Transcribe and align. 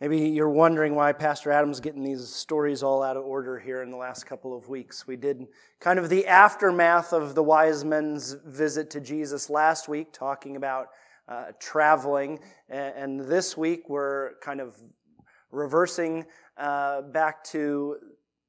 Maybe 0.00 0.30
you're 0.30 0.48
wondering 0.48 0.94
why 0.94 1.12
Pastor 1.12 1.50
Adam's 1.52 1.78
getting 1.78 2.02
these 2.02 2.26
stories 2.26 2.82
all 2.82 3.02
out 3.02 3.18
of 3.18 3.24
order 3.24 3.58
here 3.58 3.82
in 3.82 3.90
the 3.90 3.98
last 3.98 4.24
couple 4.24 4.56
of 4.56 4.66
weeks. 4.66 5.06
We 5.06 5.16
did 5.16 5.46
kind 5.78 5.98
of 5.98 6.08
the 6.08 6.26
aftermath 6.26 7.12
of 7.12 7.34
the 7.34 7.42
wise 7.42 7.84
men's 7.84 8.34
visit 8.46 8.88
to 8.92 9.00
Jesus 9.02 9.50
last 9.50 9.90
week, 9.90 10.10
talking 10.10 10.56
about 10.56 10.88
uh, 11.28 11.48
traveling. 11.58 12.38
And 12.70 13.20
this 13.20 13.58
week 13.58 13.90
we're 13.90 14.38
kind 14.40 14.62
of 14.62 14.74
reversing 15.50 16.24
uh, 16.56 17.02
back 17.02 17.44
to 17.44 17.98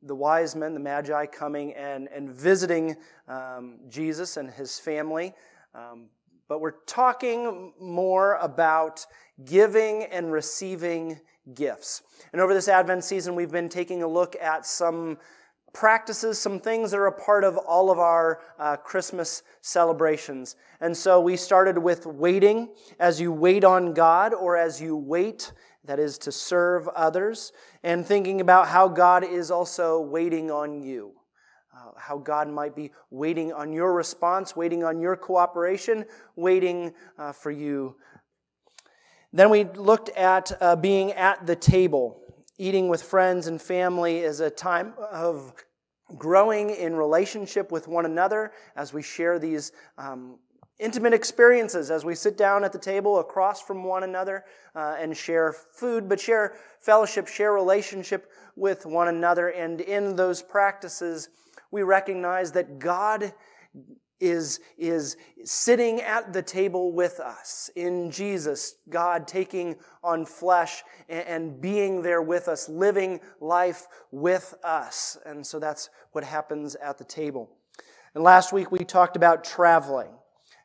the 0.04 0.16
wise 0.16 0.56
men, 0.56 0.74
the 0.74 0.80
Magi, 0.80 1.26
coming 1.26 1.74
and, 1.74 2.08
and 2.16 2.30
visiting 2.30 2.96
um, 3.28 3.78
Jesus 3.90 4.38
and 4.38 4.50
his 4.50 4.80
family. 4.80 5.34
Um, 5.76 6.06
but 6.48 6.62
we're 6.62 6.80
talking 6.86 7.74
more 7.78 8.36
about 8.36 9.06
giving 9.44 10.04
and 10.04 10.32
receiving 10.32 11.20
gifts. 11.54 12.04
And 12.32 12.42
over 12.42 12.54
this 12.54 12.68
Advent 12.68 13.04
season, 13.04 13.36
we've 13.36 13.52
been 13.52 13.70
taking 13.70 14.04
a 14.04 14.08
look 14.08 14.36
at 14.42 14.66
some 14.66 15.18
practices, 15.74 16.38
some 16.40 16.60
things 16.60 16.92
that 16.92 16.98
are 16.98 17.08
a 17.08 17.12
part 17.12 17.44
of 17.44 17.58
all 17.58 17.92
of 17.92 18.00
our 18.00 18.42
uh, 18.60 18.76
Christmas 18.78 19.44
celebrations. 19.62 20.56
And 20.80 20.96
so 20.96 21.22
we 21.22 21.38
started 21.38 21.78
with 21.78 22.06
waiting 22.06 22.70
as 23.00 23.22
you 23.22 23.32
wait 23.32 23.64
on 23.64 23.94
God 23.94 24.34
or 24.34 24.58
as 24.58 24.82
you 24.82 24.96
wait, 24.96 25.54
that 25.86 26.00
is 26.00 26.18
to 26.20 26.32
serve 26.32 26.88
others, 26.90 27.52
and 27.84 28.06
thinking 28.06 28.42
about 28.42 28.68
how 28.68 28.88
God 28.88 29.24
is 29.24 29.50
also 29.50 30.00
waiting 30.00 30.52
on 30.52 30.82
you. 30.82 31.14
Uh, 31.74 31.92
how 31.98 32.18
God 32.18 32.50
might 32.50 32.76
be 32.76 32.92
waiting 33.10 33.54
on 33.54 33.72
your 33.72 33.94
response, 33.94 34.56
waiting 34.56 34.84
on 34.84 35.00
your 35.00 35.16
cooperation, 35.16 36.06
waiting 36.36 36.94
uh, 37.18 37.32
for 37.32 37.50
you 37.50 37.96
then 39.34 39.50
we 39.50 39.64
looked 39.64 40.10
at 40.10 40.52
uh, 40.62 40.76
being 40.76 41.12
at 41.14 41.46
the 41.46 41.56
table. 41.56 42.22
Eating 42.58 42.90
with 42.90 43.02
friends 43.02 43.48
and 43.48 43.62
family 43.62 44.20
is 44.20 44.40
a 44.40 44.50
time 44.50 44.94
of 45.12 45.54
growing 46.18 46.70
in 46.70 46.96
relationship 46.96 47.72
with 47.72 47.88
one 47.88 48.06
another 48.06 48.52
as 48.76 48.94
we 48.94 49.02
share 49.02 49.40
these 49.40 49.72
um, 49.98 50.38
intimate 50.80 51.14
experiences, 51.14 51.90
as 51.92 52.04
we 52.04 52.16
sit 52.16 52.38
down 52.38 52.64
at 52.64 52.74
the 52.74 52.80
table 52.80 53.20
across 53.20 53.62
from 53.62 53.84
one 53.84 54.04
another 54.04 54.44
uh, 54.76 54.96
and 55.00 55.16
share 55.16 55.54
food, 55.54 56.10
but 56.10 56.20
share 56.20 56.56
fellowship, 56.80 57.28
share 57.28 57.54
relationship 57.54 58.30
with 58.56 58.86
one 58.86 59.08
another. 59.08 59.50
And 59.50 59.80
in 59.80 60.16
those 60.16 60.42
practices, 60.42 61.30
we 61.72 61.84
recognize 61.84 62.52
that 62.54 62.80
God 62.80 63.34
is, 64.22 64.60
is 64.78 65.18
sitting 65.44 66.00
at 66.00 66.32
the 66.32 66.42
table 66.42 66.94
with 66.94 67.20
us 67.20 67.70
in 67.76 68.12
Jesus, 68.12 68.76
God 68.90 69.28
taking 69.28 69.76
on 70.04 70.26
flesh 70.26 70.84
and, 71.10 71.28
and, 71.28 71.62
being 71.62 72.02
there 72.02 72.22
with 72.22 72.48
us, 72.48 72.70
living 72.70 73.20
life 73.42 73.88
with 74.12 74.54
us. 74.64 75.18
And 75.26 75.46
so 75.46 75.60
that's 75.60 75.90
what 76.12 76.24
happens 76.24 76.76
at 76.76 76.98
the 76.98 77.04
table. 77.04 77.50
And 78.14 78.24
last 78.24 78.54
week 78.54 78.72
we 78.72 78.80
talked 78.80 79.16
about 79.16 79.44
traveling. 79.44 80.12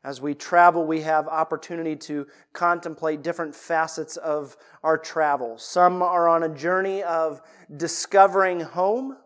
As 0.04 0.20
we 0.20 0.34
travel, 0.34 0.86
we 0.86 1.00
have 1.00 1.26
opportunity 1.26 1.96
to 1.96 2.28
contemplate 2.52 3.22
different 3.22 3.56
facets 3.56 4.16
of 4.16 4.56
our 4.84 4.96
travel. 4.96 5.58
Some 5.58 6.00
are 6.00 6.28
on 6.28 6.44
a 6.44 6.48
journey 6.48 7.02
of 7.02 7.40
discovering 7.76 8.60
home. 8.60 9.16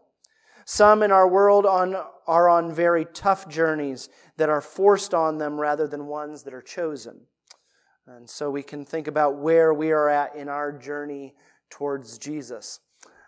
Some 0.72 1.02
in 1.02 1.10
our 1.10 1.26
world 1.26 1.66
on, 1.66 1.96
are 2.28 2.48
on 2.48 2.72
very 2.72 3.04
tough 3.04 3.48
journeys 3.48 4.08
that 4.36 4.48
are 4.48 4.60
forced 4.60 5.14
on 5.14 5.36
them 5.36 5.60
rather 5.60 5.88
than 5.88 6.06
ones 6.06 6.44
that 6.44 6.54
are 6.54 6.62
chosen. 6.62 7.22
And 8.06 8.30
so 8.30 8.52
we 8.52 8.62
can 8.62 8.84
think 8.84 9.08
about 9.08 9.36
where 9.36 9.74
we 9.74 9.90
are 9.90 10.08
at 10.08 10.36
in 10.36 10.48
our 10.48 10.70
journey 10.70 11.34
towards 11.70 12.18
Jesus. 12.18 12.78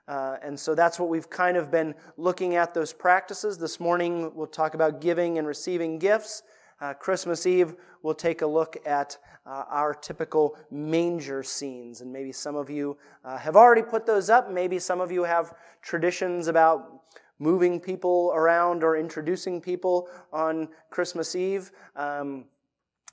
Uh, 0.06 0.36
and 0.40 0.58
so 0.58 0.76
that's 0.76 1.00
what 1.00 1.08
we've 1.08 1.28
kind 1.28 1.56
of 1.56 1.68
been 1.68 1.96
looking 2.16 2.54
at 2.54 2.74
those 2.74 2.92
practices. 2.92 3.58
This 3.58 3.80
morning 3.80 4.30
we'll 4.36 4.46
talk 4.46 4.74
about 4.74 5.00
giving 5.00 5.36
and 5.36 5.44
receiving 5.44 5.98
gifts. 5.98 6.44
Uh, 6.80 6.94
Christmas 6.94 7.44
Eve, 7.44 7.74
we'll 8.04 8.14
take 8.14 8.42
a 8.42 8.46
look 8.46 8.76
at 8.86 9.18
uh, 9.46 9.64
our 9.68 9.94
typical 9.94 10.56
manger 10.70 11.42
scenes. 11.42 12.02
And 12.02 12.12
maybe 12.12 12.30
some 12.30 12.54
of 12.54 12.70
you 12.70 12.98
uh, 13.24 13.36
have 13.36 13.56
already 13.56 13.82
put 13.82 14.06
those 14.06 14.30
up. 14.30 14.48
Maybe 14.48 14.78
some 14.78 15.00
of 15.00 15.10
you 15.10 15.24
have 15.24 15.54
traditions 15.82 16.46
about 16.46 17.01
moving 17.42 17.80
people 17.80 18.30
around 18.34 18.84
or 18.84 18.96
introducing 18.96 19.60
people 19.60 20.08
on 20.32 20.68
Christmas 20.90 21.34
Eve. 21.34 21.72
Um, 21.96 22.44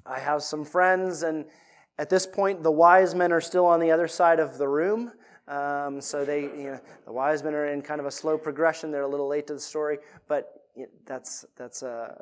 I 0.05 0.19
have 0.19 0.43
some 0.43 0.63
friends, 0.63 1.23
and 1.23 1.45
at 1.97 2.11
this 2.11 2.27
point, 2.27 2.61
the 2.61 2.71
wise 2.71 3.15
men 3.15 3.31
are 3.31 3.41
still 3.41 3.65
on 3.65 3.79
the 3.79 3.89
other 3.89 4.07
side 4.07 4.39
of 4.39 4.59
the 4.59 4.67
room. 4.67 5.11
Um, 5.47 5.99
so 5.99 6.23
they, 6.23 6.41
you 6.41 6.71
know, 6.71 6.79
the 7.05 7.11
wise 7.11 7.43
men 7.43 7.55
are 7.55 7.65
in 7.65 7.81
kind 7.81 7.99
of 7.99 8.05
a 8.05 8.11
slow 8.11 8.37
progression. 8.37 8.91
They're 8.91 9.01
a 9.01 9.07
little 9.07 9.27
late 9.27 9.47
to 9.47 9.55
the 9.55 9.59
story, 9.59 9.97
but 10.27 10.67
that's 11.07 11.43
that's 11.57 11.81
uh, 11.81 12.21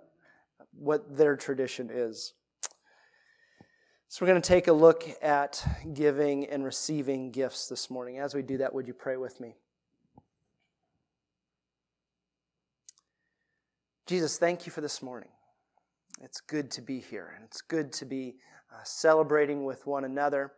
what 0.71 1.17
their 1.17 1.35
tradition 1.35 1.89
is. 1.91 2.33
So 4.07 4.23
we're 4.23 4.31
going 4.31 4.41
to 4.41 4.47
take 4.47 4.69
a 4.69 4.73
look 4.73 5.03
at 5.21 5.61
giving 5.93 6.45
and 6.45 6.63
receiving 6.63 7.31
gifts 7.31 7.67
this 7.67 7.89
morning. 7.89 8.17
As 8.17 8.33
we 8.33 8.41
do 8.41 8.57
that, 8.59 8.73
would 8.73 8.87
you 8.87 8.93
pray 8.93 9.17
with 9.17 9.41
me? 9.41 9.55
Jesus, 14.07 14.37
thank 14.37 14.65
you 14.65 14.71
for 14.71 14.79
this 14.79 15.03
morning. 15.03 15.27
It's 16.21 16.39
good 16.39 16.71
to 16.71 16.81
be 16.81 17.01
here, 17.01 17.33
and 17.35 17.43
it's 17.43 17.59
good 17.59 17.91
to 17.91 18.05
be 18.05 18.37
uh, 18.73 18.81
celebrating 18.85 19.65
with 19.65 19.85
one 19.85 20.05
another 20.05 20.53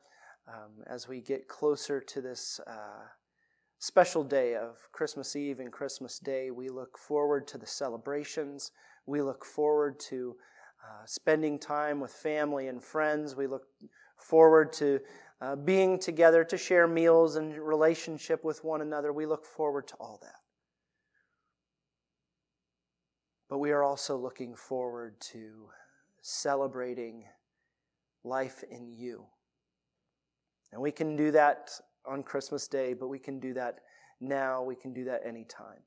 um, 0.48 0.84
as 0.86 1.08
we 1.08 1.20
get 1.20 1.48
closer 1.48 2.00
to 2.00 2.22
this 2.22 2.60
uh, 2.68 3.08
special 3.80 4.24
day 4.24 4.54
of 4.54 4.78
Christmas 4.92 5.36
Eve 5.36 5.60
and 5.60 5.72
Christmas 5.72 6.20
Day. 6.20 6.52
We 6.52 6.70
look 6.70 6.96
forward 6.96 7.48
to 7.48 7.58
the 7.58 7.66
celebrations. 7.66 8.70
We 9.08 9.24
look 9.24 9.44
forward 9.44 10.00
to 10.02 10.36
uh, 10.88 11.08
spending 11.08 11.58
time 11.58 12.00
with 12.00 12.12
family 12.12 12.68
and 12.68 12.84
friends. 12.84 13.36
We 13.36 13.48
look 13.48 13.64
forward 14.16 14.72
to 14.74 15.00
uh, 15.42 15.56
being 15.56 15.98
together 15.98 16.44
to 16.44 16.56
share 16.56 16.88
meals 16.88 17.36
and 17.36 17.58
relationship 17.58 18.44
with 18.44 18.64
one 18.64 18.82
another. 18.82 19.12
We 19.12 19.26
look 19.26 19.44
forward 19.44 19.88
to 19.88 19.96
all 19.96 20.20
that. 20.22 20.36
But 23.50 23.58
we 23.58 23.72
are 23.72 23.84
also 23.84 24.16
looking 24.16 24.56
forward 24.56 25.20
to 25.32 25.70
celebrating 26.22 27.26
life 28.24 28.64
in 28.70 28.94
you. 28.96 29.26
And 30.72 30.82
we 30.82 30.92
can 30.92 31.16
do 31.16 31.32
that 31.32 31.72
on 32.06 32.22
Christmas 32.22 32.68
Day, 32.68 32.94
but 32.94 33.08
we 33.08 33.18
can 33.18 33.40
do 33.40 33.54
that 33.56 33.80
now. 34.22 34.62
We 34.62 34.76
can 34.76 34.94
do 34.94 35.06
that 35.06 35.22
anytime. 35.26 35.82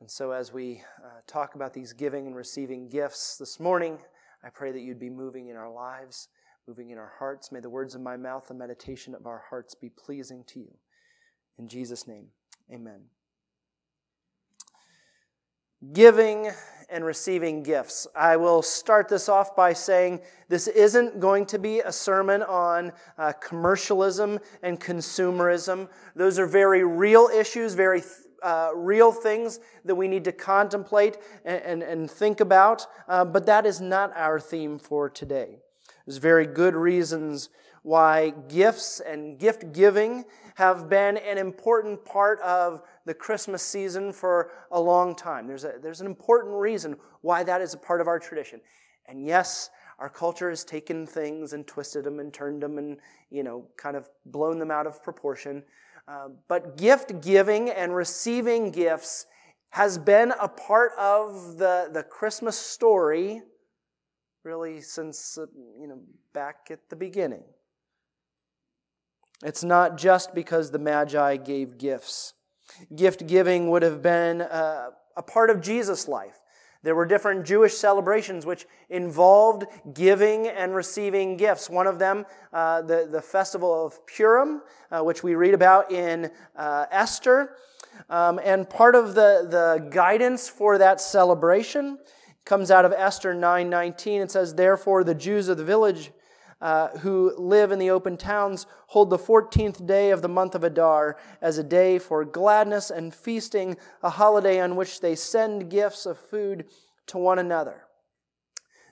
And 0.00 0.10
so, 0.10 0.32
as 0.32 0.52
we 0.52 0.82
uh, 1.04 1.20
talk 1.26 1.54
about 1.54 1.72
these 1.72 1.92
giving 1.92 2.26
and 2.26 2.34
receiving 2.34 2.88
gifts 2.88 3.36
this 3.36 3.60
morning, 3.60 3.98
I 4.42 4.48
pray 4.48 4.72
that 4.72 4.80
you'd 4.80 4.98
be 4.98 5.10
moving 5.10 5.48
in 5.48 5.56
our 5.56 5.70
lives, 5.70 6.28
moving 6.66 6.90
in 6.90 6.98
our 6.98 7.12
hearts. 7.18 7.52
May 7.52 7.60
the 7.60 7.70
words 7.70 7.94
of 7.94 8.00
my 8.00 8.16
mouth, 8.16 8.48
the 8.48 8.54
meditation 8.54 9.14
of 9.14 9.26
our 9.26 9.44
hearts 9.50 9.74
be 9.74 9.90
pleasing 9.90 10.42
to 10.48 10.60
you. 10.60 10.74
In 11.58 11.68
Jesus' 11.68 12.08
name, 12.08 12.28
amen 12.72 13.19
giving 15.92 16.50
and 16.90 17.04
receiving 17.04 17.62
gifts. 17.62 18.06
I 18.14 18.36
will 18.36 18.62
start 18.62 19.08
this 19.08 19.28
off 19.28 19.54
by 19.54 19.72
saying 19.72 20.20
this 20.48 20.66
isn't 20.66 21.20
going 21.20 21.46
to 21.46 21.58
be 21.58 21.80
a 21.80 21.92
sermon 21.92 22.42
on 22.42 22.92
uh, 23.16 23.32
commercialism 23.32 24.40
and 24.62 24.80
consumerism. 24.80 25.88
Those 26.16 26.38
are 26.38 26.46
very 26.46 26.82
real 26.84 27.28
issues, 27.32 27.74
very 27.74 28.02
uh, 28.42 28.70
real 28.74 29.12
things 29.12 29.60
that 29.84 29.94
we 29.94 30.08
need 30.08 30.24
to 30.24 30.32
contemplate 30.32 31.18
and, 31.44 31.62
and, 31.62 31.82
and 31.82 32.10
think 32.10 32.40
about, 32.40 32.86
uh, 33.06 33.24
but 33.24 33.46
that 33.46 33.66
is 33.66 33.80
not 33.80 34.14
our 34.16 34.40
theme 34.40 34.78
for 34.78 35.08
today. 35.08 35.58
There's 36.06 36.18
very 36.18 36.46
good 36.46 36.74
reasons 36.74 37.50
why 37.82 38.30
gifts 38.48 39.00
and 39.00 39.38
gift 39.38 39.72
giving 39.72 40.24
have 40.56 40.88
been 40.88 41.16
an 41.16 41.38
important 41.38 42.04
part 42.04 42.40
of 42.40 42.82
the 43.06 43.14
Christmas 43.14 43.62
season 43.62 44.12
for 44.12 44.50
a 44.70 44.80
long 44.80 45.14
time. 45.14 45.46
There's, 45.46 45.64
a, 45.64 45.74
there's 45.82 46.00
an 46.00 46.06
important 46.06 46.54
reason 46.54 46.96
why 47.22 47.42
that 47.44 47.60
is 47.60 47.72
a 47.74 47.78
part 47.78 48.00
of 48.00 48.08
our 48.08 48.18
tradition. 48.18 48.60
And 49.06 49.24
yes, 49.24 49.70
our 49.98 50.10
culture 50.10 50.50
has 50.50 50.64
taken 50.64 51.06
things 51.06 51.52
and 51.52 51.66
twisted 51.66 52.04
them 52.04 52.20
and 52.20 52.32
turned 52.32 52.62
them 52.62 52.78
and, 52.78 52.98
you 53.30 53.42
know, 53.42 53.66
kind 53.76 53.96
of 53.96 54.08
blown 54.26 54.58
them 54.58 54.70
out 54.70 54.86
of 54.86 55.02
proportion. 55.02 55.62
Uh, 56.06 56.28
but 56.48 56.76
gift 56.76 57.20
giving 57.22 57.70
and 57.70 57.94
receiving 57.94 58.70
gifts 58.70 59.26
has 59.70 59.96
been 59.96 60.32
a 60.40 60.48
part 60.48 60.92
of 60.98 61.58
the, 61.58 61.88
the 61.92 62.02
Christmas 62.02 62.58
story 62.58 63.42
really 64.42 64.80
since, 64.80 65.38
uh, 65.38 65.46
you 65.78 65.86
know, 65.86 66.00
back 66.32 66.68
at 66.70 66.88
the 66.88 66.96
beginning. 66.96 67.42
It's 69.42 69.64
not 69.64 69.96
just 69.96 70.34
because 70.34 70.70
the 70.70 70.78
Magi 70.78 71.36
gave 71.36 71.78
gifts. 71.78 72.34
Gift 72.94 73.26
giving 73.26 73.70
would 73.70 73.82
have 73.82 74.02
been 74.02 74.42
a, 74.42 74.44
uh, 74.44 74.90
a 75.16 75.22
part 75.22 75.50
of 75.50 75.60
Jesus' 75.60 76.08
life. 76.08 76.40
There 76.82 76.94
were 76.94 77.04
different 77.04 77.44
Jewish 77.44 77.74
celebrations 77.74 78.46
which 78.46 78.66
involved 78.88 79.64
giving 79.92 80.46
and 80.46 80.74
receiving 80.74 81.36
gifts. 81.36 81.68
One 81.68 81.86
of 81.86 81.98
them, 81.98 82.24
uh, 82.52 82.82
the, 82.82 83.06
the 83.10 83.20
festival 83.20 83.86
of 83.86 84.06
Purim, 84.06 84.62
uh, 84.90 85.02
which 85.02 85.22
we 85.22 85.34
read 85.34 85.52
about 85.52 85.90
in 85.92 86.30
uh, 86.56 86.86
Esther. 86.90 87.56
Um, 88.08 88.40
and 88.42 88.68
part 88.68 88.94
of 88.94 89.14
the, 89.14 89.46
the 89.50 89.88
guidance 89.90 90.48
for 90.48 90.78
that 90.78 91.02
celebration 91.02 91.98
comes 92.46 92.70
out 92.70 92.86
of 92.86 92.92
Esther 92.92 93.34
9:19. 93.34 94.22
It 94.22 94.30
says, 94.30 94.54
"Therefore 94.54 95.04
the 95.04 95.14
Jews 95.14 95.48
of 95.48 95.58
the 95.58 95.64
village 95.64 96.12
uh, 96.60 96.88
who 96.98 97.34
live 97.38 97.72
in 97.72 97.78
the 97.78 97.90
open 97.90 98.16
towns 98.16 98.66
hold 98.88 99.10
the 99.10 99.18
14th 99.18 99.86
day 99.86 100.10
of 100.10 100.22
the 100.22 100.28
month 100.28 100.54
of 100.54 100.64
Adar 100.64 101.16
as 101.40 101.58
a 101.58 101.64
day 101.64 101.98
for 101.98 102.24
gladness 102.24 102.90
and 102.90 103.14
feasting, 103.14 103.76
a 104.02 104.10
holiday 104.10 104.60
on 104.60 104.76
which 104.76 105.00
they 105.00 105.14
send 105.14 105.70
gifts 105.70 106.06
of 106.06 106.18
food 106.18 106.66
to 107.06 107.18
one 107.18 107.38
another." 107.38 107.84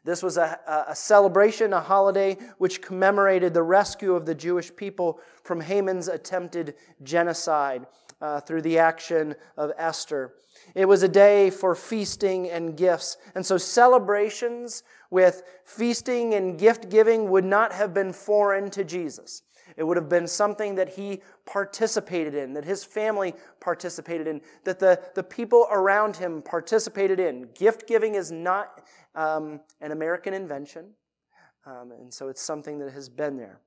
This 0.05 0.23
was 0.23 0.39
a, 0.39 0.59
a, 0.89 0.97
celebration, 0.97 1.75
a 1.75 1.81
holiday 1.81 2.39
which 2.57 2.81
commemorated 2.81 3.53
the 3.53 3.63
rescue 3.63 4.15
of 4.15 4.25
the 4.25 4.35
Jewish 4.35 4.75
people 4.75 5.21
from 5.43 5.61
Haman's 5.61 6.09
attempted 6.09 6.75
genocide 7.03 7.87
uh, 8.21 8.41
through 8.41 8.63
the 8.63 8.79
action 8.79 9.35
of 9.57 9.73
Esther. 9.77 10.33
It 10.75 10.87
was 10.87 11.03
a 11.03 11.09
day 11.09 11.51
for 11.51 11.75
feasting 11.75 12.49
and 12.49 12.77
gifts. 12.77 13.17
And 13.35 13.45
so 13.45 13.57
celebrations 13.59 14.83
with 15.11 15.43
feasting 15.65 16.35
and 16.35 16.59
gift 16.59 16.89
giving 16.91 17.31
would 17.31 17.45
not 17.45 17.73
have 17.73 17.95
been 17.95 18.13
foreign 18.13 18.71
to 18.71 18.85
Jesus. 18.85 19.43
It 19.77 19.85
would 19.85 19.97
have 19.97 20.09
been 20.09 20.27
something 20.27 20.75
that 20.75 20.89
he 20.89 21.23
participated 21.47 22.35
in, 22.35 22.53
that 22.55 22.65
his 22.65 22.85
family 22.85 23.35
participated 23.61 24.27
in, 24.27 24.41
that 24.65 24.79
the, 24.79 25.01
the 25.15 25.23
people 25.23 25.69
around 25.71 26.17
him 26.17 26.43
participated 26.43 27.21
in. 27.21 27.49
Gift 27.55 27.87
giving 27.87 28.15
is 28.15 28.33
not 28.33 28.83
um, 29.15 29.61
an 29.81 29.93
American 29.93 30.35
invention, 30.35 30.95
um, 31.65 31.93
and 31.93 32.13
so 32.13 32.29
it's 32.29 32.43
something 32.43 32.79
that 32.79 32.93
has 32.93 33.09
been 33.09 33.37
there. 33.37 33.61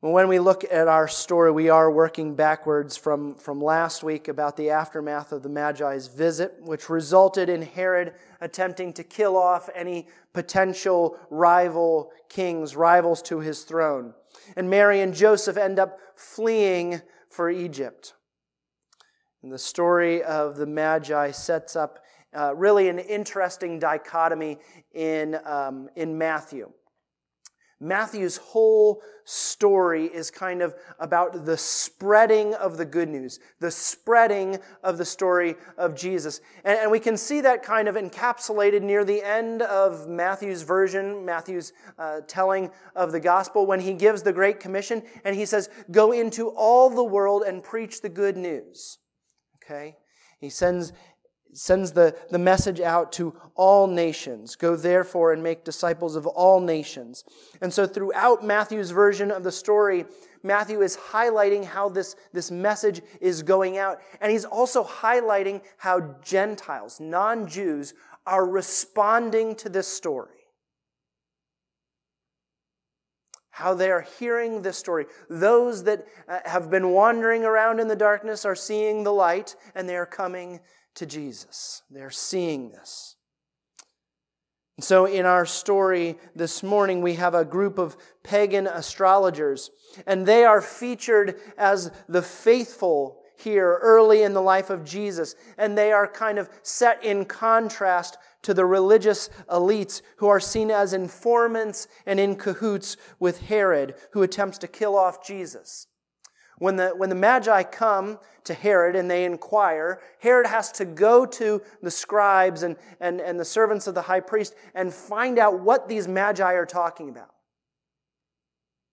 When 0.00 0.28
we 0.28 0.38
look 0.38 0.62
at 0.70 0.88
our 0.88 1.08
story, 1.08 1.50
we 1.50 1.70
are 1.70 1.90
working 1.90 2.34
backwards 2.34 2.98
from, 2.98 3.34
from 3.34 3.62
last 3.62 4.02
week 4.02 4.28
about 4.28 4.54
the 4.54 4.68
aftermath 4.68 5.32
of 5.32 5.42
the 5.42 5.48
Magi's 5.48 6.06
visit, 6.06 6.54
which 6.60 6.90
resulted 6.90 7.48
in 7.48 7.62
Herod 7.62 8.12
attempting 8.42 8.92
to 8.92 9.02
kill 9.02 9.38
off 9.38 9.70
any 9.74 10.06
potential 10.34 11.18
rival 11.30 12.12
kings, 12.28 12.76
rivals 12.76 13.22
to 13.22 13.40
his 13.40 13.62
throne. 13.62 14.12
And 14.54 14.68
Mary 14.68 15.00
and 15.00 15.14
Joseph 15.14 15.56
end 15.56 15.78
up 15.78 15.98
fleeing 16.14 17.00
for 17.30 17.48
Egypt. 17.48 18.12
And 19.42 19.50
the 19.50 19.58
story 19.58 20.22
of 20.22 20.56
the 20.56 20.66
Magi 20.66 21.30
sets 21.30 21.74
up 21.74 22.00
uh, 22.36 22.54
really 22.54 22.90
an 22.90 22.98
interesting 22.98 23.78
dichotomy 23.78 24.58
in, 24.92 25.38
um, 25.46 25.88
in 25.96 26.18
Matthew. 26.18 26.70
Matthew's 27.80 28.38
whole 28.38 29.02
story 29.24 30.06
is 30.06 30.30
kind 30.30 30.62
of 30.62 30.74
about 30.98 31.44
the 31.44 31.56
spreading 31.56 32.54
of 32.54 32.78
the 32.78 32.84
good 32.84 33.08
news, 33.08 33.38
the 33.60 33.70
spreading 33.70 34.58
of 34.82 34.96
the 34.96 35.04
story 35.04 35.56
of 35.76 35.94
Jesus. 35.94 36.40
And, 36.64 36.78
and 36.78 36.90
we 36.90 37.00
can 37.00 37.16
see 37.16 37.40
that 37.42 37.62
kind 37.62 37.88
of 37.88 37.96
encapsulated 37.96 38.82
near 38.82 39.04
the 39.04 39.22
end 39.22 39.62
of 39.62 40.08
Matthew's 40.08 40.62
version, 40.62 41.24
Matthew's 41.24 41.72
uh, 41.98 42.20
telling 42.26 42.70
of 42.94 43.12
the 43.12 43.20
gospel, 43.20 43.66
when 43.66 43.80
he 43.80 43.92
gives 43.92 44.22
the 44.22 44.32
Great 44.32 44.58
Commission 44.58 45.02
and 45.24 45.36
he 45.36 45.44
says, 45.44 45.68
Go 45.90 46.12
into 46.12 46.48
all 46.48 46.88
the 46.88 47.04
world 47.04 47.42
and 47.46 47.62
preach 47.62 48.00
the 48.00 48.08
good 48.08 48.36
news. 48.36 48.98
Okay? 49.62 49.96
He 50.38 50.48
sends 50.48 50.92
sends 51.56 51.92
the, 51.92 52.14
the 52.30 52.38
message 52.38 52.80
out 52.80 53.12
to 53.12 53.34
all 53.54 53.86
nations. 53.86 54.56
Go 54.56 54.76
therefore 54.76 55.32
and 55.32 55.42
make 55.42 55.64
disciples 55.64 56.14
of 56.14 56.26
all 56.26 56.60
nations. 56.60 57.24
And 57.60 57.72
so 57.72 57.86
throughout 57.86 58.44
Matthew's 58.44 58.90
version 58.90 59.30
of 59.30 59.42
the 59.42 59.52
story, 59.52 60.04
Matthew 60.42 60.82
is 60.82 60.96
highlighting 60.96 61.64
how 61.64 61.88
this, 61.88 62.14
this 62.32 62.50
message 62.50 63.00
is 63.20 63.42
going 63.42 63.78
out. 63.78 64.00
And 64.20 64.30
he's 64.30 64.44
also 64.44 64.84
highlighting 64.84 65.62
how 65.78 66.16
Gentiles, 66.22 67.00
non 67.00 67.48
Jews, 67.48 67.94
are 68.26 68.46
responding 68.46 69.54
to 69.56 69.68
this 69.68 69.88
story. 69.88 70.35
How 73.56 73.72
they 73.72 73.90
are 73.90 74.02
hearing 74.18 74.60
this 74.60 74.76
story. 74.76 75.06
Those 75.30 75.84
that 75.84 76.04
uh, 76.28 76.40
have 76.44 76.70
been 76.70 76.90
wandering 76.90 77.42
around 77.42 77.80
in 77.80 77.88
the 77.88 77.96
darkness 77.96 78.44
are 78.44 78.54
seeing 78.54 79.02
the 79.02 79.14
light 79.14 79.56
and 79.74 79.88
they 79.88 79.96
are 79.96 80.04
coming 80.04 80.60
to 80.96 81.06
Jesus. 81.06 81.80
They're 81.90 82.10
seeing 82.10 82.68
this. 82.68 83.16
And 84.76 84.84
so, 84.84 85.06
in 85.06 85.24
our 85.24 85.46
story 85.46 86.18
this 86.34 86.62
morning, 86.62 87.00
we 87.00 87.14
have 87.14 87.34
a 87.34 87.46
group 87.46 87.78
of 87.78 87.96
pagan 88.22 88.66
astrologers, 88.66 89.70
and 90.06 90.26
they 90.26 90.44
are 90.44 90.60
featured 90.60 91.40
as 91.56 91.90
the 92.10 92.20
faithful 92.20 93.22
here 93.38 93.78
early 93.80 94.22
in 94.22 94.34
the 94.34 94.42
life 94.42 94.68
of 94.68 94.84
Jesus. 94.84 95.34
And 95.56 95.78
they 95.78 95.92
are 95.92 96.06
kind 96.06 96.38
of 96.38 96.50
set 96.62 97.02
in 97.02 97.24
contrast 97.24 98.18
to 98.46 98.54
the 98.54 98.64
religious 98.64 99.28
elites 99.48 100.02
who 100.18 100.28
are 100.28 100.38
seen 100.38 100.70
as 100.70 100.92
informants 100.92 101.88
and 102.06 102.20
in 102.20 102.36
cahoots 102.36 102.96
with 103.18 103.40
Herod, 103.40 103.96
who 104.12 104.22
attempts 104.22 104.58
to 104.58 104.68
kill 104.68 104.96
off 104.96 105.26
Jesus. 105.26 105.88
When 106.58 106.76
the, 106.76 106.90
when 106.90 107.08
the 107.08 107.16
Magi 107.16 107.64
come 107.64 108.20
to 108.44 108.54
Herod 108.54 108.94
and 108.94 109.10
they 109.10 109.24
inquire, 109.24 110.00
Herod 110.20 110.46
has 110.46 110.70
to 110.72 110.84
go 110.84 111.26
to 111.26 111.60
the 111.82 111.90
scribes 111.90 112.62
and, 112.62 112.76
and, 113.00 113.20
and 113.20 113.40
the 113.40 113.44
servants 113.44 113.88
of 113.88 113.96
the 113.96 114.02
high 114.02 114.20
priest 114.20 114.54
and 114.76 114.94
find 114.94 115.40
out 115.40 115.58
what 115.58 115.88
these 115.88 116.06
Magi 116.06 116.52
are 116.52 116.66
talking 116.66 117.08
about. 117.08 117.34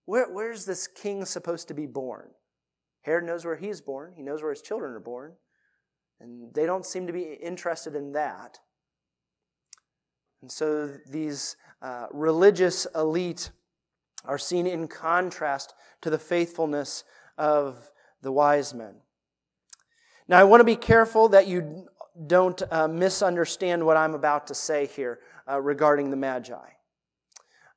Where, 0.06 0.34
where's 0.34 0.66
this 0.66 0.88
king 0.88 1.26
supposed 1.26 1.68
to 1.68 1.76
be 1.76 1.86
born? 1.86 2.30
Herod 3.04 3.26
knows 3.26 3.46
where 3.46 3.56
he's 3.56 3.82
born, 3.82 4.14
he 4.16 4.24
knows 4.24 4.42
where 4.42 4.52
his 4.52 4.64
children 4.64 4.94
are 4.94 5.00
born, 5.00 5.34
and 6.20 6.52
they 6.56 6.66
don't 6.66 6.88
seem 6.88 7.06
to 7.06 7.14
be 7.14 7.38
interested 7.40 7.94
in 7.94 8.14
that. 8.14 8.58
And 10.44 10.52
so 10.52 10.90
these 11.10 11.56
uh, 11.82 12.08
religious 12.12 12.86
elite 12.96 13.50
are 14.26 14.38
seen 14.38 14.68
in 14.68 14.90
contrast 14.90 15.74
to 16.02 16.10
the 16.10 16.20
faithfulness 16.20 17.06
of 17.38 17.90
the 18.22 18.30
wise 18.30 18.74
men. 18.74 18.96
Now, 20.28 20.38
I 20.38 20.44
want 20.44 20.60
to 20.60 20.66
be 20.66 20.76
careful 20.76 21.30
that 21.30 21.48
you 21.48 21.88
don't 22.28 22.62
uh, 22.70 22.90
misunderstand 22.90 23.86
what 23.86 23.96
I'm 23.96 24.16
about 24.16 24.48
to 24.48 24.54
say 24.54 24.88
here 24.88 25.22
uh, 25.50 25.62
regarding 25.62 26.10
the 26.10 26.18
Magi. 26.18 26.58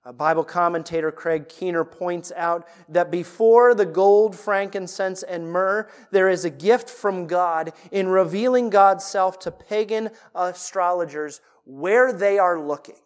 A 0.05 0.13
Bible 0.13 0.43
commentator 0.43 1.13
Craig 1.13 1.49
Keener 1.49 1.85
points 1.85 2.33
out 2.35 2.67
that 2.89 3.13
before 3.13 3.77
the 3.77 3.87
gold, 3.87 4.35
frankincense, 4.35 5.23
and 5.23 5.53
myrrh, 5.53 5.89
there 6.11 6.29
is 6.29 6.44
a 6.44 6.51
gift 6.51 6.91
from 6.91 7.29
God 7.29 7.73
in 7.93 8.08
revealing 8.08 8.70
God's 8.70 9.05
self 9.05 9.39
to 9.41 9.53
pagan 9.53 10.11
astrologers 10.35 11.41
where 11.67 12.13
they 12.13 12.39
are 12.39 12.58
looking. 12.58 12.96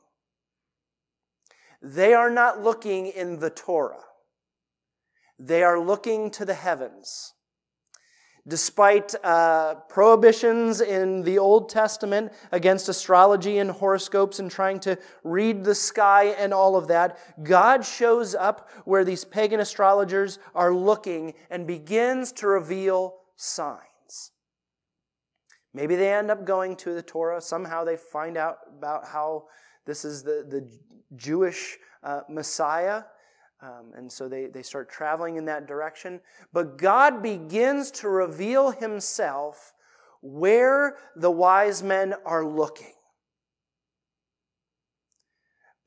They 1.82 2.12
are 2.12 2.30
not 2.30 2.62
looking 2.62 3.06
in 3.06 3.40
the 3.40 3.50
Torah. 3.50 4.04
They 5.38 5.62
are 5.62 5.80
looking 5.80 6.30
to 6.32 6.44
the 6.44 6.54
heavens. 6.54 7.32
Despite 8.46 9.14
uh, 9.22 9.76
prohibitions 9.88 10.80
in 10.80 11.22
the 11.22 11.38
Old 11.38 11.68
Testament 11.68 12.32
against 12.52 12.88
astrology 12.88 13.58
and 13.58 13.70
horoscopes 13.70 14.38
and 14.38 14.50
trying 14.50 14.80
to 14.80 14.98
read 15.24 15.64
the 15.64 15.74
sky 15.74 16.34
and 16.38 16.52
all 16.52 16.76
of 16.76 16.88
that, 16.88 17.18
God 17.42 17.84
shows 17.84 18.34
up 18.34 18.68
where 18.84 19.04
these 19.04 19.24
pagan 19.24 19.60
astrologers 19.60 20.38
are 20.54 20.74
looking 20.74 21.34
and 21.50 21.66
begins 21.66 22.32
to 22.32 22.46
reveal 22.46 23.16
signs. 23.36 23.89
Maybe 25.72 25.96
they 25.96 26.12
end 26.12 26.30
up 26.30 26.44
going 26.44 26.76
to 26.76 26.94
the 26.94 27.02
Torah. 27.02 27.40
Somehow 27.40 27.84
they 27.84 27.96
find 27.96 28.36
out 28.36 28.58
about 28.76 29.06
how 29.06 29.44
this 29.86 30.04
is 30.04 30.22
the, 30.22 30.44
the 30.48 30.68
Jewish 31.16 31.78
uh, 32.02 32.22
Messiah 32.28 33.02
um, 33.62 33.92
and 33.94 34.10
so 34.10 34.28
they, 34.28 34.46
they 34.46 34.62
start 34.62 34.90
traveling 34.90 35.36
in 35.36 35.44
that 35.46 35.66
direction. 35.66 36.20
But 36.52 36.78
God 36.78 37.22
begins 37.22 37.90
to 37.92 38.08
reveal 38.08 38.70
himself 38.70 39.74
where 40.22 40.96
the 41.16 41.30
wise 41.30 41.82
men 41.82 42.14
are 42.24 42.44
looking. 42.44 42.92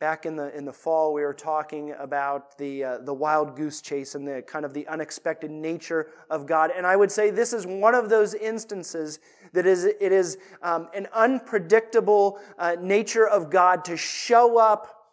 Back 0.04 0.26
in 0.26 0.36
the, 0.36 0.54
in 0.54 0.66
the 0.66 0.74
fall, 0.74 1.14
we 1.14 1.22
were 1.22 1.34
talking 1.34 1.94
about 1.98 2.58
the, 2.58 2.84
uh, 2.84 2.98
the 2.98 3.14
wild 3.14 3.56
goose 3.56 3.80
chase 3.80 4.16
and 4.16 4.28
the 4.28 4.42
kind 4.42 4.66
of 4.66 4.74
the 4.74 4.86
unexpected 4.88 5.50
nature 5.50 6.10
of 6.30 6.46
God. 6.46 6.72
And 6.76 6.86
I 6.86 6.98
would 6.98 7.10
say 7.10 7.30
this 7.30 7.54
is 7.54 7.66
one 7.66 7.96
of 7.96 8.10
those 8.10 8.34
instances 8.34 9.20
that 9.54 9.66
is, 9.66 9.86
it 9.86 10.12
is 10.12 10.38
um, 10.62 10.90
an 10.94 11.08
unpredictable 11.14 12.42
uh, 12.60 12.76
nature 12.82 13.26
of 13.26 13.50
God 13.50 13.86
to 13.86 13.96
show 13.96 14.58
up 14.58 15.08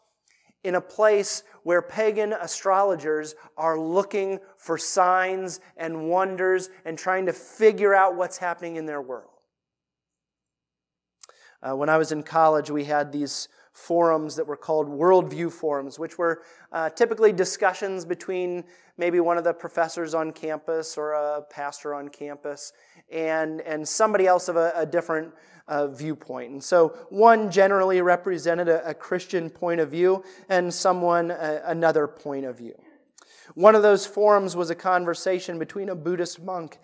in 0.65 0.75
a 0.75 0.81
place 0.81 1.45
where 1.63 1.83
pagan 1.83 2.33
astrologers 2.33 3.37
are 3.57 3.79
looking 3.79 4.41
for 4.57 4.77
signs 4.77 5.61
and 5.77 6.09
wonders 6.09 6.69
and 6.85 6.99
trying 6.99 7.27
to 7.27 7.33
figure 7.33 7.95
out 7.95 8.17
what's 8.17 8.39
happening 8.39 8.75
in 8.75 8.87
their 8.87 9.01
world. 9.01 9.31
Uh, 11.63 11.77
when 11.77 11.89
I 11.89 11.97
was 11.97 12.11
in 12.11 12.25
college, 12.25 12.71
we 12.71 12.87
had 12.87 13.13
these 13.13 13.49
forums 13.73 14.37
that 14.37 14.47
were 14.47 14.57
called 14.57 14.89
worldview 14.89 15.51
forums, 15.51 15.99
which 15.99 16.19
were 16.19 16.43
uh, 16.73 16.91
typically 16.91 17.33
discussions 17.33 18.05
between 18.05 18.65
maybe 18.99 19.21
one 19.21 19.39
of 19.39 19.45
the 19.45 19.55
professors 19.55 20.15
on 20.15 20.33
campus 20.33 20.99
or 20.99 21.13
a 21.13 21.43
pastor 21.51 21.95
on 21.95 22.09
campus 22.09 22.73
and, 23.11 23.61
and 23.63 23.89
somebody 23.89 24.27
else 24.27 24.49
of 24.49 24.57
a, 24.57 24.73
a 24.77 24.85
different 24.85 25.33
uh, 25.69 25.87
viewpoint. 25.87 26.51
And 26.51 26.63
so 26.63 26.89
one 27.09 27.51
generally 27.51 28.03
represented 28.03 28.69
a, 28.69 28.87
a 28.89 28.95
Christian 28.95 29.49
point 29.49 29.81
of 29.81 29.91
view 29.91 30.25
and 30.49 30.73
someone 30.75 31.31
a, 31.31 31.35
uh, 31.35 31.61
another 31.67 32.07
point 32.09 32.45
of 32.45 32.59
view. 32.59 32.75
One 33.55 33.75
of 33.75 33.83
those 33.83 34.07
forums 34.07 34.55
was 34.55 34.71
a 34.71 34.75
conversation 34.75 35.59
between 35.59 35.89
a 35.89 35.95
Buddhist 35.95 36.41
monk, 36.41 36.79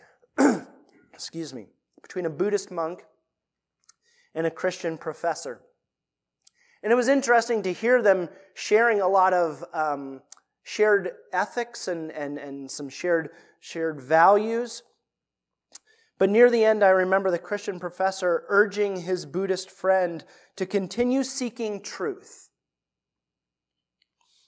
excuse 1.12 1.52
me, 1.52 1.66
between 2.02 2.26
a 2.26 2.30
Buddhist 2.30 2.70
monk 2.70 3.04
and 4.34 4.46
a 4.46 4.50
Christian 4.50 4.98
professor. 4.98 5.60
And 6.82 6.92
it 6.92 6.96
was 6.96 7.08
interesting 7.08 7.62
to 7.62 7.72
hear 7.72 8.02
them 8.02 8.28
sharing 8.54 9.00
a 9.00 9.08
lot 9.08 9.32
of 9.32 9.64
um, 9.72 10.20
shared 10.62 11.12
ethics 11.32 11.88
and, 11.88 12.10
and, 12.12 12.38
and 12.38 12.70
some 12.70 12.88
shared, 12.88 13.30
shared 13.60 14.00
values. 14.00 14.82
But 16.18 16.30
near 16.30 16.50
the 16.50 16.64
end, 16.64 16.82
I 16.82 16.88
remember 16.88 17.30
the 17.30 17.38
Christian 17.38 17.78
professor 17.78 18.44
urging 18.48 19.02
his 19.02 19.26
Buddhist 19.26 19.70
friend 19.70 20.24
to 20.56 20.66
continue 20.66 21.22
seeking 21.22 21.82
truth. 21.82 22.48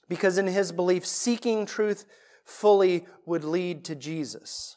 Because 0.08 0.38
in 0.38 0.46
his 0.46 0.72
belief, 0.72 1.06
seeking 1.06 1.66
truth 1.66 2.06
fully 2.44 3.06
would 3.26 3.44
lead 3.44 3.84
to 3.84 3.94
Jesus. 3.94 4.76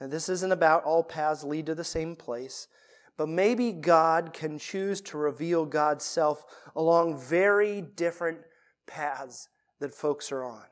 Now, 0.00 0.08
this 0.08 0.28
isn't 0.28 0.52
about 0.52 0.84
all 0.84 1.02
paths 1.02 1.42
lead 1.42 1.66
to 1.66 1.74
the 1.74 1.84
same 1.84 2.14
place. 2.14 2.68
But 3.16 3.28
maybe 3.28 3.72
God 3.72 4.32
can 4.32 4.58
choose 4.58 5.00
to 5.02 5.16
reveal 5.16 5.64
God's 5.64 6.04
self 6.04 6.44
along 6.74 7.18
very 7.18 7.80
different 7.80 8.38
paths 8.86 9.48
that 9.80 9.94
folks 9.94 10.30
are 10.32 10.44
on. 10.44 10.64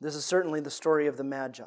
This 0.00 0.14
is 0.14 0.24
certainly 0.24 0.60
the 0.60 0.70
story 0.70 1.06
of 1.06 1.16
the 1.16 1.24
Magi. 1.24 1.64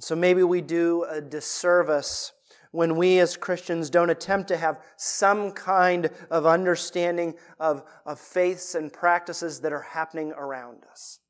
So 0.00 0.14
maybe 0.14 0.42
we 0.42 0.60
do 0.60 1.04
a 1.04 1.20
disservice 1.20 2.32
when 2.72 2.96
we 2.96 3.20
as 3.20 3.36
Christians 3.36 3.88
don't 3.88 4.10
attempt 4.10 4.48
to 4.48 4.56
have 4.56 4.80
some 4.96 5.52
kind 5.52 6.10
of 6.30 6.44
understanding 6.44 7.34
of, 7.58 7.84
of 8.04 8.18
faiths 8.18 8.74
and 8.74 8.92
practices 8.92 9.60
that 9.60 9.72
are 9.72 9.82
happening 9.82 10.32
around 10.32 10.84
us 10.90 11.20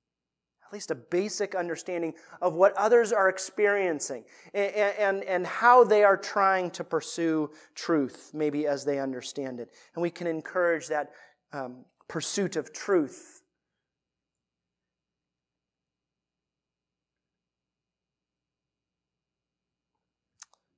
least 0.75 0.91
a 0.91 0.95
basic 0.95 1.55
understanding 1.55 2.13
of 2.43 2.55
what 2.55 2.75
others 2.75 3.13
are 3.13 3.29
experiencing 3.29 4.25
and, 4.53 4.75
and, 4.99 5.25
and 5.25 5.47
how 5.47 5.85
they 5.85 6.05
are 6.05 6.17
trying 6.17 6.71
to 6.73 6.85
pursue 6.85 7.51
truth, 7.75 8.33
maybe 8.35 8.67
as 8.67 8.85
they 8.85 8.99
understand 8.99 9.61
it. 9.61 9.71
And 9.95 10.03
we 10.03 10.11
can 10.11 10.27
encourage 10.27 10.89
that 10.89 11.13
um, 11.53 11.85
pursuit 12.09 12.57
of 12.57 12.73
truth. 12.73 13.43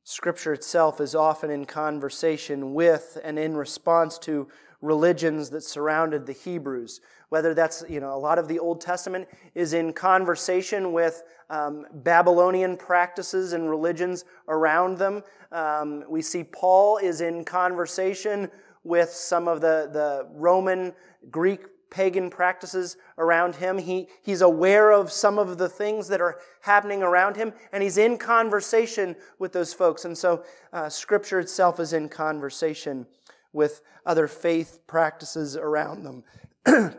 Scripture 0.05 0.53
itself 0.53 1.01
is 1.01 1.15
often 1.15 1.51
in 1.51 1.65
conversation 1.65 2.75
with 2.75 3.19
and 3.25 3.39
in 3.39 3.57
response 3.57 4.19
to 4.19 4.49
religions 4.87 5.51
that 5.51 5.63
surrounded 5.63 6.25
the 6.25 6.33
Hebrews. 6.33 7.01
Whether 7.29 7.55
that's, 7.55 7.85
you 7.89 8.01
know, 8.01 8.15
a 8.15 8.19
lot 8.19 8.39
of 8.39 8.47
the 8.47 8.59
Old 8.59 8.81
Testament 8.81 9.29
is 9.55 9.73
in 9.73 9.93
conversation 9.93 10.93
with 10.93 11.25
um, 11.51 11.87
Babylonian 11.93 12.77
practices 12.77 13.53
and 13.53 13.69
religions 13.69 14.25
around 14.49 14.99
them. 14.99 15.23
Um, 15.51 16.05
we 16.09 16.23
see 16.23 16.45
Paul 16.45 16.99
is 16.99 17.21
in 17.21 17.45
conversation 17.45 18.49
with 18.85 19.11
some 19.11 19.49
of 19.49 19.61
the, 19.61 19.91
the 19.93 20.29
Roman, 20.33 20.93
Greek 21.31 21.67
pagan 21.91 22.31
practices 22.31 22.97
around 23.19 23.57
him. 23.57 23.79
He, 23.79 24.09
he's 24.23 24.41
aware 24.41 24.93
of 24.93 25.11
some 25.11 25.39
of 25.39 25.59
the 25.59 25.69
things 25.69 26.09
that 26.09 26.21
are 26.21 26.39
happening 26.61 27.03
around 27.03 27.37
him, 27.37 27.53
and 27.73 27.83
he's 27.83 27.99
in 27.99 28.19
conversation 28.19 29.17
with 29.39 29.53
those 29.53 29.73
folks. 29.73 30.05
And 30.05 30.17
so, 30.17 30.45
uh, 30.73 30.89
Scripture 30.89 31.41
itself 31.41 31.81
is 31.81 31.93
in 31.93 32.09
conversation 32.09 33.07
with 33.57 33.83
other 34.05 34.29
faith 34.29 34.79
practices 34.87 35.57
around 35.57 36.05
them 36.05 36.23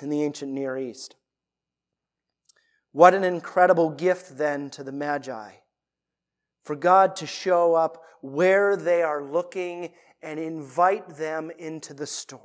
in 0.00 0.08
the 0.08 0.24
ancient 0.24 0.50
Near 0.50 0.76
East. 0.76 1.14
What 2.90 3.14
an 3.14 3.22
incredible 3.22 3.90
gift, 3.90 4.36
then, 4.38 4.70
to 4.70 4.82
the 4.82 4.90
Magi 4.90 5.52
for 6.68 6.76
God 6.76 7.16
to 7.16 7.26
show 7.26 7.74
up 7.74 8.04
where 8.20 8.76
they 8.76 9.02
are 9.02 9.22
looking 9.22 9.88
and 10.22 10.38
invite 10.38 11.16
them 11.16 11.50
into 11.58 11.94
the 11.94 12.06
story. 12.06 12.42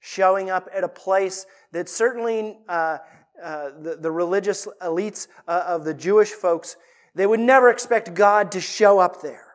Showing 0.00 0.50
up 0.50 0.68
at 0.74 0.82
a 0.82 0.88
place 0.88 1.46
that 1.70 1.88
certainly 1.88 2.58
uh, 2.68 2.98
uh, 3.40 3.70
the, 3.80 3.98
the, 4.00 4.10
religious 4.10 4.66
elites 4.82 5.28
uh, 5.46 5.62
of 5.68 5.84
the 5.84 5.94
Jewish 5.94 6.30
folks, 6.30 6.74
they 7.14 7.24
would 7.24 7.38
never 7.38 7.70
expect 7.70 8.14
God 8.14 8.50
to 8.50 8.60
show 8.60 8.98
up 8.98 9.22
there. 9.22 9.47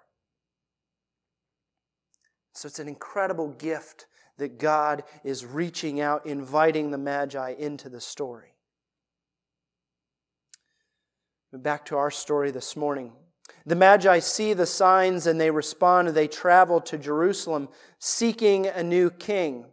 So 2.54 2.68
it's 2.68 2.80
an 2.80 2.88
incredible 2.88 3.50
gift 3.50 4.06
that 4.38 4.60
God 4.60 5.04
is 5.24 5.46
reaching 5.46 6.02
out, 6.02 6.26
inviting 6.26 6.92
the 6.92 6.98
Magi 6.98 7.56
into 7.58 7.90
the 7.90 8.02
story. 8.02 8.54
Back 11.52 11.86
to 11.86 11.98
our 11.98 12.10
story 12.10 12.52
this 12.52 12.76
morning. 12.76 13.14
The 13.66 13.76
Magi 13.76 14.20
see 14.20 14.54
the 14.54 14.66
signs 14.66 15.28
and 15.28 15.40
they 15.40 15.52
respond. 15.52 16.10
They 16.10 16.28
travel 16.28 16.82
to 16.82 16.98
Jerusalem 16.98 17.70
seeking 18.00 18.68
a 18.68 18.82
new 18.82 19.10
king. 19.12 19.66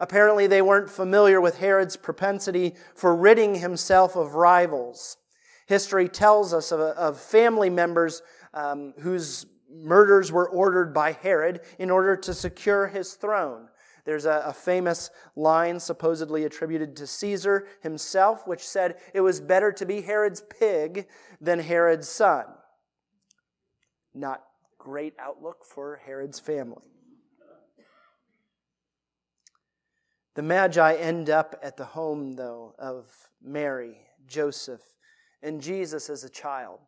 Apparently, 0.00 0.46
they 0.46 0.62
weren't 0.62 0.90
familiar 0.90 1.40
with 1.40 1.58
Herod's 1.58 1.96
propensity 1.96 2.74
for 2.94 3.16
ridding 3.16 3.56
himself 3.56 4.14
of 4.14 4.34
rivals. 4.34 5.16
History 5.66 6.08
tells 6.08 6.54
us 6.54 6.70
of, 6.70 6.80
of 6.80 7.20
family 7.20 7.68
members 7.68 8.22
um, 8.54 8.94
whose 9.00 9.44
murders 9.70 10.32
were 10.32 10.48
ordered 10.48 10.92
by 10.92 11.12
Herod 11.12 11.60
in 11.78 11.90
order 11.90 12.16
to 12.16 12.34
secure 12.34 12.88
his 12.88 13.14
throne. 13.14 13.68
There's 14.04 14.24
a, 14.24 14.42
a, 14.46 14.52
famous 14.54 15.10
line 15.36 15.78
supposedly 15.80 16.44
attributed 16.44 16.96
to 16.96 17.06
Caesar 17.06 17.66
himself, 17.82 18.46
which 18.46 18.66
said, 18.66 18.96
It 19.12 19.20
was 19.20 19.40
better 19.40 19.70
to 19.72 19.84
be 19.84 20.00
Herod's 20.00 20.40
pig 20.40 21.08
than 21.42 21.58
Herod's 21.58 22.08
son. 22.08 22.46
Not 24.14 24.42
great 24.78 25.12
outlook 25.18 25.62
for 25.62 26.00
Herod's 26.06 26.40
family. 26.40 26.90
The 30.34 30.42
Magi 30.42 30.94
end 30.94 31.28
up 31.28 31.58
at 31.62 31.76
the 31.76 31.84
home, 31.84 32.36
though, 32.36 32.74
of 32.78 33.06
Mary, 33.42 33.98
Joseph, 34.26 34.82
and 35.42 35.60
Jesus 35.60 36.08
as 36.08 36.24
a 36.24 36.30
child. 36.30 36.78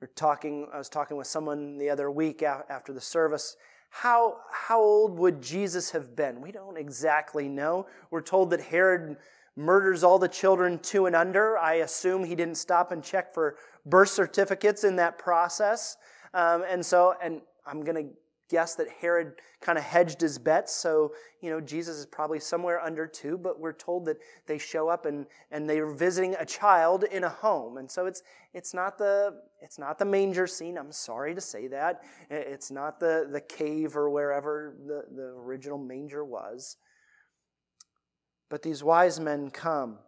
We're 0.00 0.06
talking, 0.08 0.68
I 0.72 0.78
was 0.78 0.88
talking 0.88 1.16
with 1.16 1.26
someone 1.26 1.76
the 1.76 1.90
other 1.90 2.08
week 2.08 2.42
after 2.42 2.92
the 2.92 3.00
service. 3.00 3.56
How, 3.90 4.36
how 4.52 4.80
old 4.80 5.18
would 5.18 5.42
Jesus 5.42 5.90
have 5.90 6.14
been? 6.14 6.40
We 6.40 6.52
don't 6.52 6.76
exactly 6.76 7.48
know. 7.48 7.86
We're 8.12 8.22
told 8.22 8.50
that 8.50 8.60
Herod 8.60 9.16
murders 9.56 10.04
all 10.04 10.20
the 10.20 10.28
children 10.28 10.78
two 10.78 11.06
and 11.06 11.16
under. 11.16 11.58
I 11.58 11.74
assume 11.74 12.22
he 12.22 12.36
didn't 12.36 12.54
stop 12.54 12.92
and 12.92 13.02
check 13.02 13.34
for 13.34 13.56
birth 13.86 14.10
certificates 14.10 14.84
in 14.84 14.94
that 14.96 15.18
process. 15.18 15.96
Um, 16.32 16.62
and 16.70 16.86
so, 16.86 17.16
and 17.20 17.40
I'm 17.66 17.82
going 17.82 17.96
to 17.96 18.12
guess 18.48 18.74
that 18.76 18.88
Herod 19.00 19.34
kind 19.60 19.78
of 19.78 19.84
hedged 19.84 20.20
his 20.20 20.38
bets. 20.38 20.72
So, 20.72 21.12
you 21.40 21.50
know, 21.50 21.60
Jesus 21.60 21.96
is 21.96 22.06
probably 22.06 22.40
somewhere 22.40 22.80
under 22.80 23.06
two, 23.06 23.36
but 23.36 23.60
we're 23.60 23.72
told 23.72 24.06
that 24.06 24.16
they 24.46 24.58
show 24.58 24.88
up 24.88 25.06
and, 25.06 25.26
and 25.50 25.68
they're 25.68 25.92
visiting 25.92 26.34
a 26.38 26.46
child 26.46 27.04
in 27.04 27.24
a 27.24 27.28
home. 27.28 27.76
And 27.76 27.90
so 27.90 28.06
it's, 28.06 28.22
it's 28.54 28.72
not 28.72 28.98
the, 28.98 29.40
it's 29.60 29.78
not 29.78 29.98
the 29.98 30.04
manger 30.04 30.46
scene. 30.46 30.78
I'm 30.78 30.92
sorry 30.92 31.34
to 31.34 31.40
say 31.40 31.68
that. 31.68 32.02
It's 32.30 32.70
not 32.70 33.00
the, 33.00 33.28
the 33.30 33.40
cave 33.40 33.96
or 33.96 34.10
wherever 34.10 34.74
the, 34.86 35.04
the 35.14 35.28
original 35.36 35.78
manger 35.78 36.24
was. 36.24 36.76
But 38.48 38.62
these 38.62 38.82
wise 38.82 39.20
men 39.20 39.50
come. 39.50 39.98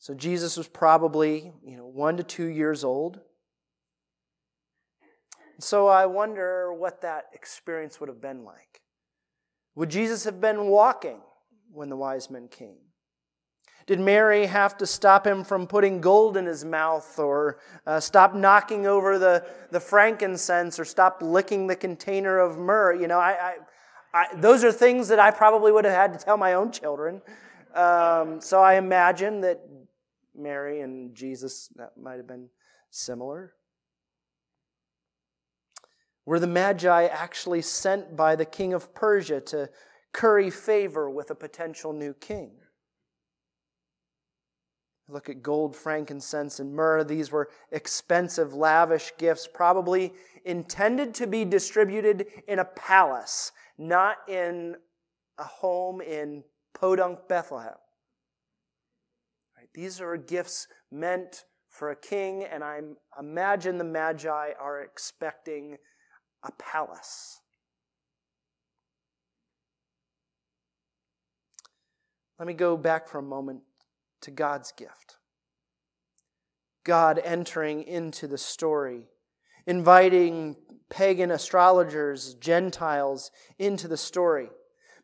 So 0.00 0.14
Jesus 0.14 0.56
was 0.56 0.68
probably, 0.68 1.52
you 1.64 1.76
know, 1.76 1.86
one 1.86 2.16
to 2.16 2.22
two 2.22 2.46
years 2.46 2.84
old. 2.84 3.20
So 5.58 5.88
I 5.88 6.06
wonder 6.06 6.72
what 6.72 7.02
that 7.02 7.26
experience 7.32 8.00
would 8.00 8.08
have 8.08 8.20
been 8.20 8.44
like. 8.44 8.82
Would 9.74 9.90
Jesus 9.90 10.24
have 10.24 10.40
been 10.40 10.66
walking 10.66 11.20
when 11.72 11.88
the 11.88 11.96
wise 11.96 12.30
men 12.30 12.48
came? 12.48 12.78
Did 13.86 14.00
Mary 14.00 14.46
have 14.46 14.76
to 14.78 14.86
stop 14.86 15.26
him 15.26 15.44
from 15.44 15.66
putting 15.66 16.00
gold 16.00 16.36
in 16.36 16.44
his 16.44 16.64
mouth 16.64 17.18
or 17.18 17.58
uh, 17.86 17.98
stop 18.00 18.34
knocking 18.34 18.86
over 18.86 19.18
the, 19.18 19.46
the 19.70 19.80
frankincense 19.80 20.78
or 20.78 20.84
stop 20.84 21.22
licking 21.22 21.66
the 21.66 21.76
container 21.76 22.38
of 22.38 22.58
myrrh? 22.58 22.92
You 22.94 23.08
know, 23.08 23.18
I, 23.18 23.30
I, 23.32 23.54
I 24.12 24.34
those 24.36 24.62
are 24.62 24.72
things 24.72 25.08
that 25.08 25.18
I 25.18 25.30
probably 25.30 25.72
would 25.72 25.86
have 25.86 25.94
had 25.94 26.12
to 26.12 26.22
tell 26.22 26.36
my 26.36 26.52
own 26.52 26.70
children. 26.70 27.22
Um, 27.74 28.42
so 28.42 28.60
I 28.60 28.74
imagine 28.74 29.40
that 29.40 29.60
Mary 30.36 30.82
and 30.82 31.14
Jesus, 31.14 31.68
that 31.76 31.96
might 31.96 32.16
have 32.16 32.26
been 32.26 32.48
similar? 32.90 33.54
Were 36.28 36.38
the 36.38 36.46
Magi 36.46 37.04
actually 37.06 37.62
sent 37.62 38.14
by 38.14 38.36
the 38.36 38.44
king 38.44 38.74
of 38.74 38.92
Persia 38.92 39.40
to 39.40 39.70
curry 40.12 40.50
favor 40.50 41.08
with 41.08 41.30
a 41.30 41.34
potential 41.34 41.94
new 41.94 42.12
king? 42.12 42.50
Look 45.08 45.30
at 45.30 45.42
gold, 45.42 45.74
frankincense, 45.74 46.60
and 46.60 46.74
myrrh. 46.74 47.02
These 47.02 47.32
were 47.32 47.48
expensive, 47.72 48.52
lavish 48.52 49.12
gifts, 49.16 49.48
probably 49.50 50.12
intended 50.44 51.14
to 51.14 51.26
be 51.26 51.46
distributed 51.46 52.26
in 52.46 52.58
a 52.58 52.64
palace, 52.66 53.50
not 53.78 54.16
in 54.28 54.76
a 55.38 55.44
home 55.44 56.02
in 56.02 56.44
Podunk, 56.74 57.20
Bethlehem. 57.26 57.72
Right? 59.56 59.70
These 59.72 59.98
are 60.02 60.18
gifts 60.18 60.68
meant 60.92 61.46
for 61.70 61.90
a 61.90 61.96
king, 61.96 62.44
and 62.44 62.62
I 62.62 62.80
imagine 63.18 63.78
the 63.78 63.84
Magi 63.84 64.50
are 64.60 64.82
expecting 64.82 65.78
a 66.42 66.52
palace. 66.52 67.40
Let 72.38 72.46
me 72.46 72.54
go 72.54 72.76
back 72.76 73.08
for 73.08 73.18
a 73.18 73.22
moment 73.22 73.62
to 74.22 74.30
God's 74.30 74.72
gift. 74.72 75.16
God 76.84 77.20
entering 77.22 77.82
into 77.82 78.26
the 78.26 78.38
story, 78.38 79.08
inviting 79.66 80.56
pagan 80.88 81.30
astrologers, 81.30 82.34
Gentiles 82.34 83.30
into 83.58 83.88
the 83.88 83.96
story. 83.96 84.50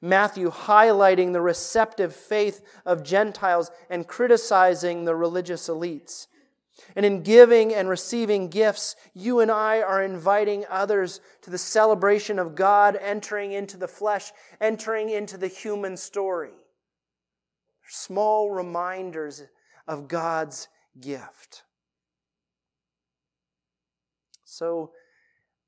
Matthew 0.00 0.50
highlighting 0.50 1.32
the 1.32 1.40
receptive 1.40 2.14
faith 2.14 2.62
of 2.86 3.02
Gentiles 3.02 3.70
and 3.90 4.06
criticizing 4.06 5.04
the 5.04 5.16
religious 5.16 5.68
elites. 5.68 6.26
And 6.96 7.06
in 7.06 7.22
giving 7.22 7.72
and 7.72 7.88
receiving 7.88 8.48
gifts, 8.48 8.96
you 9.14 9.40
and 9.40 9.50
I 9.50 9.80
are 9.80 10.02
inviting 10.02 10.64
others 10.68 11.20
to 11.42 11.50
the 11.50 11.58
celebration 11.58 12.38
of 12.38 12.54
God 12.54 12.98
entering 13.00 13.52
into 13.52 13.76
the 13.76 13.88
flesh, 13.88 14.32
entering 14.60 15.08
into 15.08 15.38
the 15.38 15.48
human 15.48 15.96
story 15.96 16.52
small 17.88 18.50
reminders 18.50 19.42
of 19.86 20.08
God's 20.08 20.68
gift. 21.00 21.62
So, 24.44 24.92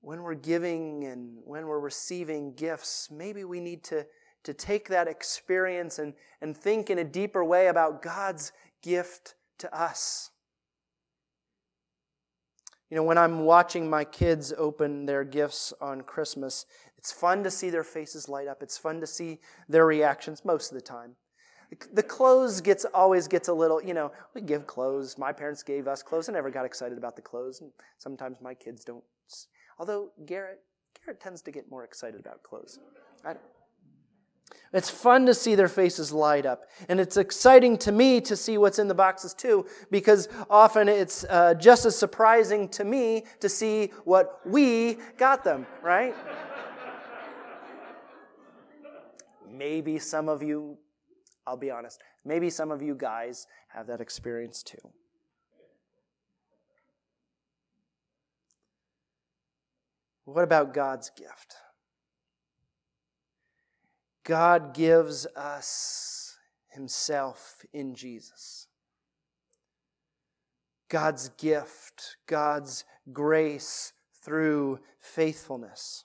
when 0.00 0.22
we're 0.22 0.34
giving 0.34 1.04
and 1.04 1.38
when 1.44 1.66
we're 1.66 1.80
receiving 1.80 2.54
gifts, 2.54 3.08
maybe 3.10 3.42
we 3.42 3.58
need 3.58 3.82
to, 3.84 4.06
to 4.44 4.54
take 4.54 4.88
that 4.88 5.08
experience 5.08 5.98
and, 5.98 6.14
and 6.40 6.56
think 6.56 6.90
in 6.90 6.98
a 6.98 7.04
deeper 7.04 7.44
way 7.44 7.66
about 7.66 8.02
God's 8.02 8.52
gift 8.82 9.34
to 9.58 9.76
us. 9.76 10.30
You 12.90 12.96
know, 12.96 13.02
when 13.02 13.18
I'm 13.18 13.40
watching 13.40 13.90
my 13.90 14.04
kids 14.04 14.52
open 14.56 15.06
their 15.06 15.24
gifts 15.24 15.72
on 15.80 16.02
Christmas, 16.02 16.66
it's 16.96 17.10
fun 17.12 17.42
to 17.42 17.50
see 17.50 17.68
their 17.68 17.82
faces 17.84 18.28
light 18.28 18.46
up. 18.46 18.62
It's 18.62 18.78
fun 18.78 19.00
to 19.00 19.06
see 19.06 19.40
their 19.68 19.86
reactions 19.86 20.44
most 20.44 20.70
of 20.70 20.76
the 20.76 20.82
time. 20.82 21.16
The 21.92 22.02
clothes 22.02 22.60
gets 22.60 22.84
always 22.84 23.26
gets 23.26 23.48
a 23.48 23.52
little, 23.52 23.82
you 23.82 23.92
know, 23.92 24.12
we 24.34 24.40
give 24.40 24.68
clothes. 24.68 25.18
My 25.18 25.32
parents 25.32 25.64
gave 25.64 25.88
us 25.88 26.00
clothes. 26.00 26.28
I 26.28 26.32
never 26.32 26.50
got 26.50 26.64
excited 26.64 26.96
about 26.96 27.16
the 27.16 27.22
clothes. 27.22 27.60
And 27.60 27.72
sometimes 27.98 28.40
my 28.40 28.54
kids 28.54 28.84
don't. 28.84 29.02
Although 29.78 30.12
Garrett, 30.24 30.60
Garrett 31.04 31.20
tends 31.20 31.42
to 31.42 31.50
get 31.50 31.68
more 31.68 31.82
excited 31.82 32.20
about 32.20 32.44
clothes. 32.44 32.78
It's 34.72 34.90
fun 34.90 35.26
to 35.26 35.34
see 35.34 35.54
their 35.54 35.68
faces 35.68 36.12
light 36.12 36.44
up. 36.44 36.64
And 36.88 37.00
it's 37.00 37.16
exciting 37.16 37.78
to 37.78 37.92
me 37.92 38.20
to 38.22 38.36
see 38.36 38.58
what's 38.58 38.78
in 38.78 38.88
the 38.88 38.94
boxes 38.94 39.32
too, 39.32 39.66
because 39.90 40.28
often 40.50 40.88
it's 40.88 41.24
uh, 41.24 41.54
just 41.54 41.86
as 41.86 41.96
surprising 41.96 42.68
to 42.70 42.84
me 42.84 43.24
to 43.40 43.48
see 43.48 43.92
what 44.04 44.40
we 44.44 44.98
got 45.16 45.44
them, 45.44 45.66
right? 45.82 46.14
Maybe 49.50 49.98
some 49.98 50.28
of 50.28 50.42
you 50.42 50.78
I'll 51.46 51.56
be 51.56 51.70
honest. 51.70 52.02
Maybe 52.24 52.50
some 52.50 52.70
of 52.70 52.82
you 52.82 52.94
guys 52.94 53.46
have 53.68 53.86
that 53.86 54.00
experience 54.00 54.62
too. 54.62 54.90
What 60.24 60.42
about 60.42 60.74
God's 60.74 61.10
gift? 61.10 61.56
God 64.26 64.74
gives 64.74 65.24
us 65.36 66.36
Himself 66.70 67.64
in 67.72 67.94
Jesus. 67.94 68.66
God's 70.88 71.28
gift, 71.30 72.16
God's 72.26 72.84
grace 73.12 73.92
through 74.24 74.80
faithfulness. 74.98 76.04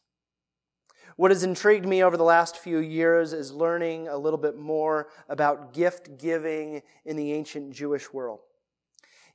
What 1.16 1.32
has 1.32 1.44
intrigued 1.44 1.88
me 1.88 2.04
over 2.04 2.16
the 2.16 2.24
last 2.24 2.58
few 2.58 2.78
years 2.78 3.34
is 3.34 3.52
learning 3.52 4.08
a 4.08 4.18
little 4.18 4.38
bit 4.38 4.56
more 4.56 5.08
about 5.28 5.74
gift 5.74 6.20
giving 6.20 6.84
in 7.06 7.16
the 7.16 7.34
ancient 7.34 7.74
Jewish 7.74 8.14
world. 8.14 8.42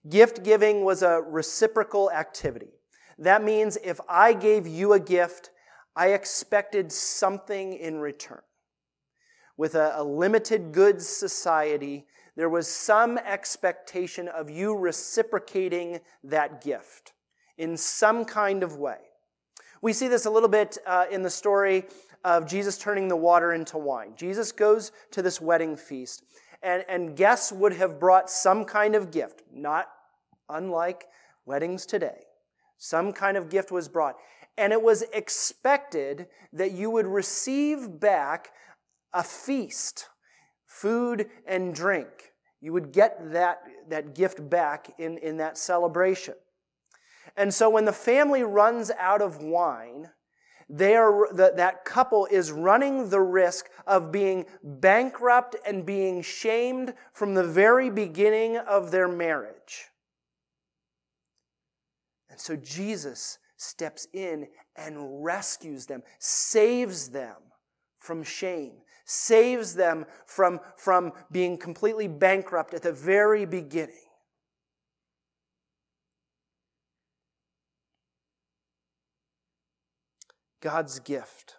Gift 0.08 0.44
giving 0.44 0.84
was 0.84 1.02
a 1.02 1.22
reciprocal 1.26 2.08
activity. 2.12 2.70
That 3.18 3.42
means 3.42 3.78
if 3.82 4.00
I 4.08 4.32
gave 4.32 4.68
you 4.68 4.92
a 4.92 5.00
gift, 5.00 5.50
I 5.96 6.08
expected 6.08 6.92
something 6.92 7.72
in 7.72 7.98
return. 7.98 8.42
With 9.56 9.74
a, 9.74 9.94
a 9.96 10.04
limited 10.04 10.72
goods 10.72 11.06
society, 11.06 12.06
there 12.36 12.48
was 12.48 12.68
some 12.68 13.18
expectation 13.18 14.28
of 14.28 14.50
you 14.50 14.76
reciprocating 14.76 16.00
that 16.24 16.62
gift 16.62 17.14
in 17.56 17.76
some 17.76 18.24
kind 18.24 18.62
of 18.62 18.76
way. 18.76 18.98
We 19.80 19.92
see 19.92 20.08
this 20.08 20.26
a 20.26 20.30
little 20.30 20.48
bit 20.48 20.76
uh, 20.86 21.06
in 21.10 21.22
the 21.22 21.30
story 21.30 21.84
of 22.24 22.46
Jesus 22.46 22.76
turning 22.76 23.08
the 23.08 23.16
water 23.16 23.52
into 23.52 23.78
wine. 23.78 24.12
Jesus 24.16 24.52
goes 24.52 24.92
to 25.12 25.22
this 25.22 25.40
wedding 25.40 25.76
feast, 25.76 26.24
and, 26.62 26.84
and 26.88 27.16
guests 27.16 27.52
would 27.52 27.72
have 27.74 28.00
brought 28.00 28.28
some 28.28 28.64
kind 28.64 28.94
of 28.94 29.10
gift, 29.10 29.42
not 29.52 29.88
unlike 30.48 31.06
weddings 31.44 31.86
today. 31.86 32.24
Some 32.78 33.12
kind 33.12 33.36
of 33.36 33.48
gift 33.48 33.70
was 33.70 33.88
brought. 33.88 34.16
And 34.58 34.72
it 34.72 34.82
was 34.82 35.02
expected 35.12 36.26
that 36.52 36.72
you 36.72 36.90
would 36.90 37.06
receive 37.06 38.00
back 38.00 38.50
a 39.16 39.22
feast, 39.22 40.10
food 40.66 41.30
and 41.46 41.74
drink. 41.74 42.08
You 42.60 42.74
would 42.74 42.92
get 42.92 43.32
that, 43.32 43.62
that 43.88 44.14
gift 44.14 44.48
back 44.50 44.92
in, 44.98 45.16
in 45.18 45.38
that 45.38 45.56
celebration. 45.56 46.34
And 47.34 47.52
so 47.52 47.70
when 47.70 47.86
the 47.86 47.92
family 47.92 48.42
runs 48.42 48.90
out 48.98 49.22
of 49.22 49.42
wine, 49.42 50.10
they 50.68 50.96
are, 50.96 51.32
that, 51.34 51.56
that 51.56 51.84
couple 51.84 52.26
is 52.30 52.52
running 52.52 53.08
the 53.08 53.20
risk 53.20 53.70
of 53.86 54.12
being 54.12 54.44
bankrupt 54.62 55.56
and 55.66 55.86
being 55.86 56.20
shamed 56.20 56.92
from 57.12 57.34
the 57.34 57.44
very 57.44 57.88
beginning 57.88 58.58
of 58.58 58.90
their 58.90 59.08
marriage. 59.08 59.86
And 62.28 62.38
so 62.38 62.56
Jesus 62.56 63.38
steps 63.56 64.08
in 64.12 64.48
and 64.76 65.24
rescues 65.24 65.86
them, 65.86 66.02
saves 66.18 67.10
them 67.10 67.36
from 67.98 68.22
shame, 68.22 68.82
saves 69.06 69.74
them 69.74 70.04
from, 70.26 70.60
from 70.76 71.12
being 71.30 71.56
completely 71.56 72.08
bankrupt 72.08 72.74
at 72.74 72.82
the 72.82 72.92
very 72.92 73.46
beginning. 73.46 73.94
God's 80.60 80.98
gift. 80.98 81.54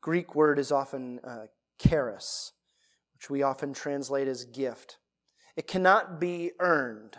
Greek 0.00 0.34
word 0.34 0.58
is 0.58 0.72
often 0.72 1.20
uh, 1.22 1.46
charis, 1.78 2.52
which 3.14 3.28
we 3.28 3.42
often 3.42 3.74
translate 3.74 4.28
as 4.28 4.44
gift. 4.46 4.98
It 5.56 5.66
cannot 5.66 6.18
be 6.18 6.52
earned. 6.58 7.18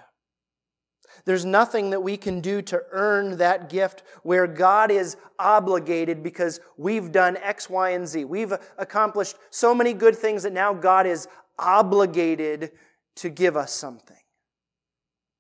There's 1.25 1.45
nothing 1.45 1.89
that 1.91 2.01
we 2.01 2.17
can 2.17 2.41
do 2.41 2.61
to 2.63 2.81
earn 2.91 3.37
that 3.37 3.69
gift 3.69 4.03
where 4.23 4.47
God 4.47 4.91
is 4.91 5.17
obligated 5.37 6.23
because 6.23 6.59
we've 6.77 7.11
done 7.11 7.37
X, 7.37 7.69
Y, 7.69 7.91
and 7.91 8.07
Z. 8.07 8.25
We've 8.25 8.53
accomplished 8.77 9.35
so 9.49 9.73
many 9.75 9.93
good 9.93 10.15
things 10.15 10.43
that 10.43 10.53
now 10.53 10.73
God 10.73 11.05
is 11.05 11.27
obligated 11.57 12.71
to 13.17 13.29
give 13.29 13.57
us 13.57 13.71
something, 13.71 14.17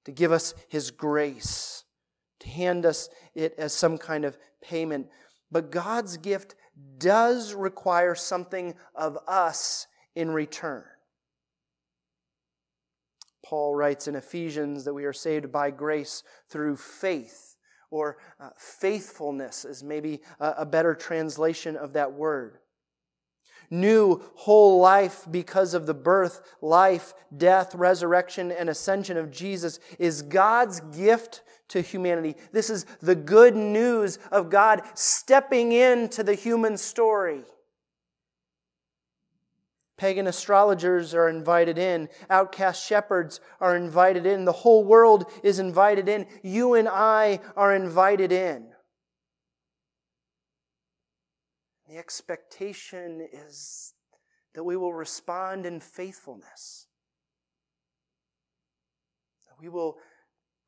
to 0.05 0.11
give 0.11 0.31
us 0.31 0.53
His 0.67 0.91
grace 0.91 1.79
to 2.39 2.49
hand 2.49 2.85
us 2.85 3.09
it 3.35 3.53
as 3.57 3.73
some 3.73 3.97
kind 3.97 4.25
of 4.25 4.37
payment. 4.61 5.07
But 5.51 5.71
God's 5.71 6.17
gift 6.17 6.55
does 6.97 7.53
require 7.53 8.15
something 8.15 8.75
of 8.95 9.17
us 9.27 9.87
in 10.15 10.31
return. 10.31 10.83
Paul 13.43 13.75
writes 13.75 14.07
in 14.07 14.15
Ephesians 14.15 14.83
that 14.85 14.93
we 14.93 15.05
are 15.05 15.13
saved 15.13 15.51
by 15.51 15.71
grace 15.71 16.23
through 16.49 16.75
faith, 16.75 17.55
or 17.89 18.17
uh, 18.39 18.49
faithfulness 18.57 19.65
is 19.65 19.83
maybe 19.83 20.21
a, 20.39 20.55
a 20.59 20.65
better 20.65 20.93
translation 20.93 21.75
of 21.75 21.93
that 21.93 22.13
word. 22.13 22.59
new 23.69 24.21
whole 24.35 24.79
life 24.79 25.25
because 25.29 25.73
of 25.73 25.85
the 25.85 25.93
birth, 25.93 26.41
life, 26.61 27.13
death, 27.35 27.75
resurrection, 27.75 28.51
and 28.51 28.69
ascension 28.69 29.17
of 29.17 29.31
Jesus 29.31 29.79
is 29.97 30.21
God's 30.21 30.79
gift 30.79 31.43
to 31.69 31.81
humanity. 31.81 32.35
This 32.51 32.69
is 32.69 32.85
the 32.99 33.15
good 33.15 33.55
news 33.55 34.17
of 34.31 34.49
God 34.49 34.81
stepping 34.95 35.71
into 35.71 36.23
the 36.23 36.33
human 36.33 36.77
story. 36.77 37.43
Pagan 39.99 40.27
astrologers 40.27 41.13
are 41.13 41.27
invited 41.27 41.77
in. 41.77 42.07
Outcast 42.29 42.87
shepherds 42.87 43.41
are 43.59 43.75
invited 43.75 44.25
in. 44.25 44.45
The 44.45 44.53
whole 44.53 44.85
world 44.85 45.29
is 45.43 45.59
invited 45.59 46.07
in. 46.07 46.25
You 46.41 46.75
and 46.75 46.87
I 46.87 47.41
are 47.57 47.75
invited 47.75 48.31
in. 48.31 48.69
The 51.89 51.97
expectation 51.97 53.27
is 53.33 53.93
that 54.55 54.63
we 54.63 54.77
will 54.77 54.93
respond 54.93 55.65
in 55.65 55.81
faithfulness. 55.81 56.87
That 59.49 59.61
we 59.61 59.67
will 59.67 59.97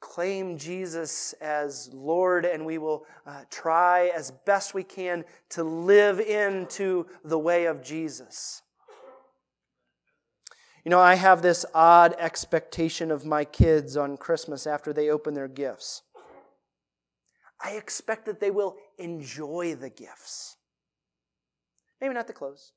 claim 0.01 0.57
Jesus 0.57 1.31
as 1.39 1.89
Lord 1.93 2.43
and 2.43 2.65
we 2.65 2.77
will 2.77 3.05
uh, 3.25 3.43
try 3.49 4.11
as 4.13 4.31
best 4.45 4.73
we 4.73 4.83
can 4.83 5.23
to 5.51 5.63
live 5.63 6.19
into 6.19 7.05
the 7.23 7.39
way 7.39 7.63
of 7.63 7.81
Jesus. 7.81 8.61
You 10.83 10.89
know, 10.89 10.99
I 10.99 11.15
have 11.15 11.41
this 11.41 11.65
odd 11.75 12.15
expectation 12.17 13.11
of 13.11 13.25
my 13.25 13.45
kids 13.45 13.95
on 13.95 14.17
Christmas 14.17 14.65
after 14.65 14.91
they 14.91 15.09
open 15.09 15.35
their 15.35 15.47
gifts. 15.47 16.01
I 17.63 17.71
expect 17.73 18.25
that 18.25 18.39
they 18.39 18.49
will 18.49 18.77
enjoy 18.97 19.75
the 19.75 19.91
gifts. 19.91 20.57
Maybe 21.99 22.15
not 22.15 22.25
the 22.25 22.33
clothes. 22.33 22.71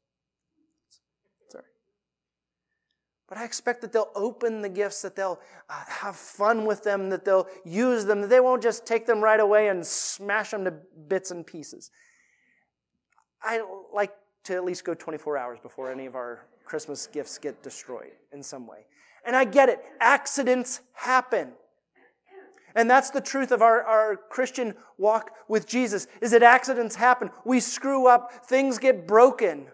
Sorry. 1.49 1.65
But 3.27 3.39
I 3.39 3.45
expect 3.45 3.81
that 3.81 3.93
they'll 3.93 4.13
open 4.15 4.61
the 4.61 4.69
gifts, 4.69 5.01
that 5.01 5.17
they'll 5.17 5.41
uh, 5.71 5.83
have 5.89 6.17
fun 6.17 6.67
with 6.67 6.85
them, 6.85 7.09
that 7.09 7.25
they'll 7.25 7.49
use 7.65 8.05
them, 8.05 8.21
that 8.21 8.29
they 8.29 8.41
won't 8.41 8.63
just 8.63 8.85
take 8.85 9.07
them 9.07 9.23
right 9.23 9.41
away 9.41 9.69
and 9.69 9.87
smash 9.87 10.51
them 10.51 10.65
to 10.65 10.75
bits 11.09 11.31
and 11.31 11.47
pieces. 11.47 11.91
I 13.43 13.65
like 13.95 14.13
to 14.45 14.55
at 14.55 14.65
least 14.65 14.85
go 14.85 14.95
24 14.95 15.37
hours 15.37 15.59
before 15.63 15.91
any 15.91 16.07
of 16.07 16.15
our 16.15 16.47
Christmas 16.65 17.07
gifts 17.07 17.39
get 17.39 17.63
destroyed 17.63 18.13
in 18.33 18.43
some 18.43 18.67
way. 18.67 18.87
And 19.27 19.35
I 19.35 19.45
get 19.45 19.69
it. 19.69 19.81
Accidents 20.01 20.81
happen. 20.93 21.53
And 22.75 22.91
that's 22.91 23.11
the 23.11 23.21
truth 23.21 23.53
of 23.53 23.63
our, 23.63 23.83
our 23.83 24.17
Christian 24.17 24.75
walk 24.99 25.31
with 25.49 25.67
Jesus, 25.67 26.07
is 26.21 26.33
that 26.33 26.43
accidents 26.43 26.97
happen. 26.97 27.31
We 27.45 27.61
screw 27.61 28.09
up, 28.09 28.47
things 28.47 28.79
get 28.79 29.07
broken. 29.07 29.69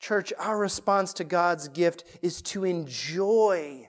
Church, 0.00 0.32
our 0.38 0.58
response 0.58 1.12
to 1.14 1.24
God's 1.24 1.68
gift 1.68 2.04
is 2.22 2.42
to 2.42 2.64
enjoy 2.64 3.88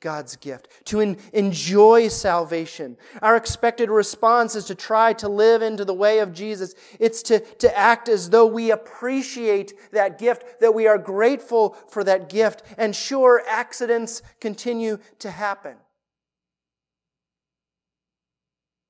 God's 0.00 0.36
gift, 0.36 0.68
to 0.86 1.00
en- 1.00 1.16
enjoy 1.32 2.08
salvation. 2.08 2.96
Our 3.22 3.36
expected 3.36 3.88
response 3.88 4.54
is 4.54 4.66
to 4.66 4.74
try 4.74 5.14
to 5.14 5.28
live 5.28 5.62
into 5.62 5.84
the 5.84 5.94
way 5.94 6.18
of 6.18 6.34
Jesus. 6.34 6.74
It's 7.00 7.22
to, 7.24 7.40
to 7.40 7.76
act 7.76 8.08
as 8.08 8.30
though 8.30 8.46
we 8.46 8.70
appreciate 8.70 9.72
that 9.92 10.18
gift, 10.18 10.60
that 10.60 10.74
we 10.74 10.86
are 10.86 10.98
grateful 10.98 11.76
for 11.88 12.04
that 12.04 12.28
gift. 12.28 12.62
And 12.76 12.94
sure, 12.94 13.42
accidents 13.48 14.22
continue 14.38 14.98
to 15.20 15.30
happen. 15.30 15.76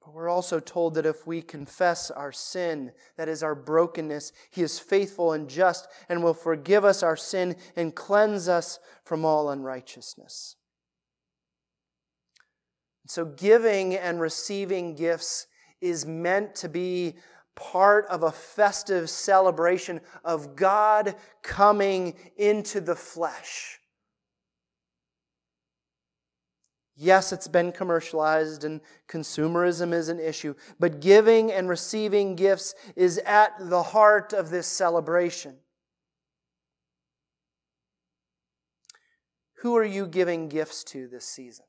But 0.04 0.12
we're 0.12 0.28
also 0.28 0.58
told 0.58 0.94
that 0.94 1.06
if 1.06 1.24
we 1.26 1.40
confess 1.40 2.10
our 2.10 2.32
sin, 2.32 2.92
that 3.16 3.28
is 3.28 3.44
our 3.44 3.54
brokenness, 3.54 4.32
He 4.50 4.62
is 4.62 4.80
faithful 4.80 5.32
and 5.32 5.48
just 5.48 5.88
and 6.08 6.22
will 6.24 6.34
forgive 6.34 6.84
us 6.84 7.02
our 7.04 7.16
sin 7.16 7.56
and 7.76 7.94
cleanse 7.94 8.48
us 8.48 8.80
from 9.04 9.24
all 9.24 9.50
unrighteousness. 9.50 10.56
So, 13.06 13.24
giving 13.24 13.94
and 13.94 14.20
receiving 14.20 14.94
gifts 14.94 15.46
is 15.80 16.04
meant 16.04 16.54
to 16.56 16.68
be 16.68 17.14
part 17.54 18.06
of 18.06 18.22
a 18.22 18.32
festive 18.32 19.08
celebration 19.08 20.00
of 20.24 20.56
God 20.56 21.14
coming 21.42 22.14
into 22.36 22.80
the 22.80 22.96
flesh. 22.96 23.80
Yes, 26.96 27.30
it's 27.32 27.46
been 27.46 27.72
commercialized 27.72 28.64
and 28.64 28.80
consumerism 29.08 29.92
is 29.92 30.08
an 30.08 30.18
issue, 30.18 30.54
but 30.80 31.00
giving 31.00 31.52
and 31.52 31.68
receiving 31.68 32.34
gifts 32.34 32.74
is 32.96 33.18
at 33.18 33.52
the 33.60 33.82
heart 33.82 34.32
of 34.32 34.50
this 34.50 34.66
celebration. 34.66 35.56
Who 39.60 39.76
are 39.76 39.84
you 39.84 40.06
giving 40.06 40.48
gifts 40.48 40.84
to 40.84 41.06
this 41.06 41.26
season? 41.26 41.66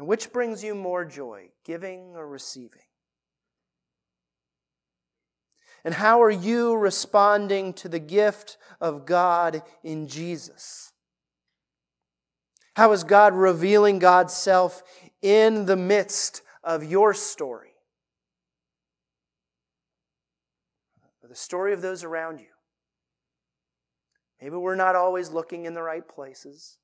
And 0.00 0.08
which 0.08 0.32
brings 0.32 0.64
you 0.64 0.74
more 0.74 1.04
joy, 1.04 1.50
giving 1.62 2.16
or 2.16 2.26
receiving? 2.26 2.80
And 5.84 5.92
how 5.92 6.22
are 6.22 6.30
you 6.30 6.74
responding 6.74 7.74
to 7.74 7.86
the 7.86 7.98
gift 7.98 8.56
of 8.80 9.04
God 9.04 9.60
in 9.84 10.08
Jesus? 10.08 10.94
How 12.76 12.92
is 12.92 13.04
God 13.04 13.34
revealing 13.34 13.98
God's 13.98 14.32
self 14.32 14.82
in 15.20 15.66
the 15.66 15.76
midst 15.76 16.40
of 16.64 16.82
your 16.82 17.12
story? 17.12 17.74
The 21.28 21.36
story 21.36 21.74
of 21.74 21.82
those 21.82 22.04
around 22.04 22.40
you. 22.40 22.46
Maybe 24.40 24.56
we're 24.56 24.76
not 24.76 24.96
always 24.96 25.30
looking 25.30 25.66
in 25.66 25.74
the 25.74 25.82
right 25.82 26.08
places. 26.08 26.78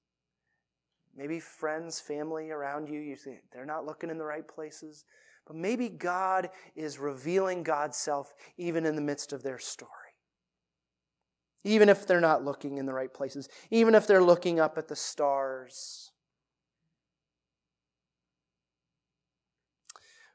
Maybe 1.16 1.40
friends, 1.40 1.98
family 1.98 2.50
around 2.50 2.88
you, 2.88 3.00
you 3.00 3.16
think 3.16 3.38
they're 3.50 3.64
not 3.64 3.86
looking 3.86 4.10
in 4.10 4.18
the 4.18 4.24
right 4.24 4.46
places. 4.46 5.04
But 5.46 5.56
maybe 5.56 5.88
God 5.88 6.50
is 6.74 6.98
revealing 6.98 7.62
God's 7.62 7.96
self 7.96 8.34
even 8.58 8.84
in 8.84 8.96
the 8.96 9.02
midst 9.02 9.32
of 9.32 9.42
their 9.42 9.58
story. 9.58 9.90
Even 11.64 11.88
if 11.88 12.06
they're 12.06 12.20
not 12.20 12.44
looking 12.44 12.78
in 12.78 12.86
the 12.86 12.92
right 12.92 13.12
places, 13.12 13.48
even 13.70 13.94
if 13.94 14.06
they're 14.06 14.22
looking 14.22 14.60
up 14.60 14.76
at 14.76 14.88
the 14.88 14.96
stars. 14.96 16.10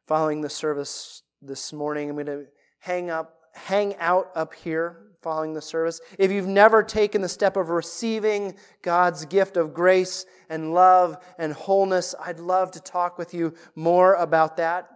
Following 0.08 0.42
the 0.42 0.50
service 0.50 1.24
this 1.42 1.72
morning, 1.72 2.10
I'm 2.10 2.16
going 2.16 2.26
to 2.26 2.46
hang 2.80 3.10
up 3.10 3.41
hang 3.54 3.96
out 3.98 4.32
up 4.36 4.54
here 4.54 4.98
following 5.22 5.54
the 5.54 5.62
service. 5.62 6.02
If 6.18 6.32
you've 6.32 6.48
never 6.48 6.82
taken 6.82 7.22
the 7.22 7.30
step 7.30 7.56
of 7.56 7.70
receiving 7.70 8.56
God's 8.82 9.26
gift 9.26 9.56
of 9.56 9.74
grace 9.74 10.26
and 10.50 10.74
love 10.74 11.18
and 11.38 11.54
wholeness, 11.54 12.16
I'd 12.20 12.40
love 12.40 12.72
to 12.72 12.80
talk 12.80 13.18
with 13.18 13.34
you 13.34 13.54
more 13.76 14.16
about 14.16 14.58
that. 14.58 14.90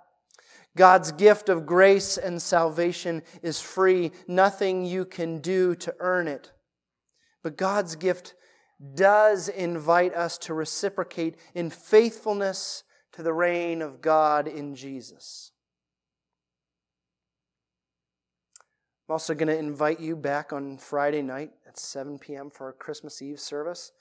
God's 0.76 1.12
gift 1.12 1.48
of 1.48 1.66
grace 1.66 2.18
and 2.18 2.42
salvation 2.42 3.24
is 3.42 3.62
free, 3.62 4.12
nothing 4.28 4.86
you 4.86 5.06
can 5.06 5.40
do 5.40 5.76
to 5.76 5.96
earn 6.00 6.28
it. 6.28 6.52
But 7.44 7.56
God's 7.58 7.96
gift 7.96 8.34
does 8.94 9.48
invite 9.48 10.14
us 10.14 10.38
to 10.40 10.54
reciprocate 10.54 11.38
in 11.54 11.70
faithfulness 11.70 12.84
to 13.14 13.24
the 13.24 13.32
reign 13.34 13.82
of 13.82 14.02
God 14.02 14.48
in 14.48 14.76
Jesus. 14.76 15.52
I'm 19.08 19.14
also 19.14 19.36
going 19.36 19.50
to 19.50 19.58
invite 19.58 20.00
you 20.00 20.16
back 20.16 20.52
on 20.52 20.80
Friday 20.80 21.22
night 21.22 21.52
at 21.68 21.78
7 21.78 22.18
p.m. 22.18 22.50
for 22.50 22.66
our 22.66 22.74
Christmas 22.74 23.22
Eve 23.22 23.40
service. 23.40 23.92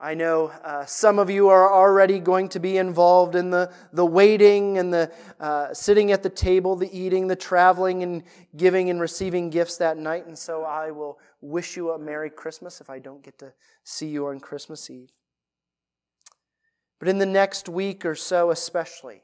I 0.00 0.14
know 0.14 0.46
uh, 0.46 0.86
some 0.86 1.18
of 1.18 1.28
you 1.28 1.48
are 1.48 1.70
already 1.70 2.18
going 2.18 2.48
to 2.50 2.58
be 2.58 2.78
involved 2.78 3.34
in 3.34 3.50
the, 3.50 3.70
the 3.92 4.06
waiting 4.06 4.78
and 4.78 4.92
the 4.92 5.12
uh, 5.40 5.74
sitting 5.74 6.10
at 6.10 6.22
the 6.22 6.30
table, 6.30 6.74
the 6.74 6.90
eating, 6.98 7.26
the 7.26 7.36
traveling, 7.36 8.02
and 8.02 8.22
giving 8.56 8.88
and 8.88 8.98
receiving 8.98 9.50
gifts 9.50 9.76
that 9.76 9.98
night. 9.98 10.26
And 10.26 10.38
so 10.38 10.64
I 10.64 10.90
will 10.90 11.18
wish 11.42 11.76
you 11.76 11.90
a 11.90 11.98
Merry 11.98 12.30
Christmas 12.30 12.80
if 12.80 12.88
I 12.88 12.98
don't 12.98 13.22
get 13.22 13.38
to 13.40 13.52
see 13.84 14.06
you 14.06 14.26
on 14.28 14.40
Christmas 14.40 14.88
Eve. 14.88 15.10
But 16.98 17.08
in 17.08 17.18
the 17.18 17.26
next 17.26 17.68
week 17.68 18.06
or 18.06 18.14
so, 18.14 18.50
especially, 18.50 19.22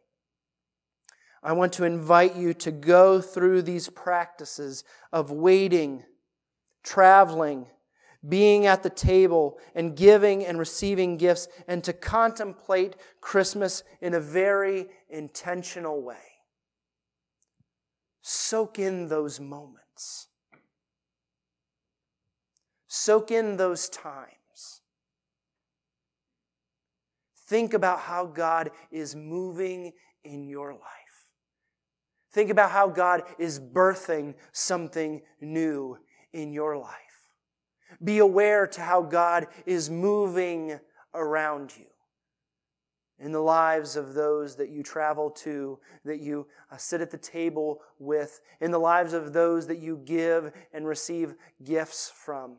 I 1.43 1.53
want 1.53 1.73
to 1.75 1.85
invite 1.85 2.37
you 2.37 2.55
to 2.55 2.71
go 2.71 3.21
through 3.21 3.63
these 3.63 3.89
practices 3.89 4.85
of 5.13 5.31
waiting, 5.31 6.05
traveling, 6.85 7.67
being 8.29 8.67
at 8.67 8.85
the 8.85 8.91
table, 8.91 9.59
and 9.75 9.97
giving 9.97 10.45
and 10.47 10.59
receiving 10.59 11.17
gifts, 11.17 11.49
and 11.67 11.83
to 11.83 11.93
contemplate 11.93 12.95
Christmas 13.21 13.83
in 14.01 14.15
a 14.15 14.21
very 14.21 14.87
intentional 15.11 16.01
way. 16.01 16.17
Soak 18.23 18.79
in 18.79 19.09
those 19.09 19.41
moments. 19.41 20.29
Soak 22.87 23.33
in 23.33 23.57
those 23.57 23.89
times. 23.89 24.83
Think 27.49 27.75
about 27.75 27.99
how 27.99 28.27
God 28.27 28.71
is 28.93 29.17
moving 29.17 29.93
in 30.23 30.45
your 30.45 30.73
life. 30.73 31.02
Think 32.33 32.51
about 32.51 32.71
how 32.71 32.89
God 32.89 33.23
is 33.39 33.61
birthing 33.61 34.35
something 34.53 35.23
new 35.41 35.99
in 36.33 36.53
your 36.53 36.77
life. 36.77 36.97
Be 38.03 38.19
aware 38.19 38.67
to 38.69 38.81
how 38.81 39.03
God 39.03 39.49
is 39.67 39.91
moving 39.91 40.81
around 41.15 41.75
you 41.77 41.87
in 43.19 43.33
the 43.33 43.41
lives 43.41 43.97
of 43.97 44.15
those 44.15 44.57
that 44.57 44.71
you 44.71 44.83
travel 44.83 45.31
to, 45.31 45.79
that 46.05 46.21
you 46.21 46.47
uh, 46.73 46.77
sit 46.77 47.01
at 47.01 47.11
the 47.11 47.19
table 47.19 47.81
with, 47.99 48.41
in 48.61 48.71
the 48.71 48.79
lives 48.79 49.13
of 49.13 49.33
those 49.33 49.67
that 49.69 49.79
you 49.79 50.01
give 50.05 50.53
and 50.73 50.87
receive 50.87 51.35
gifts 51.63 52.11
from. 52.13 52.57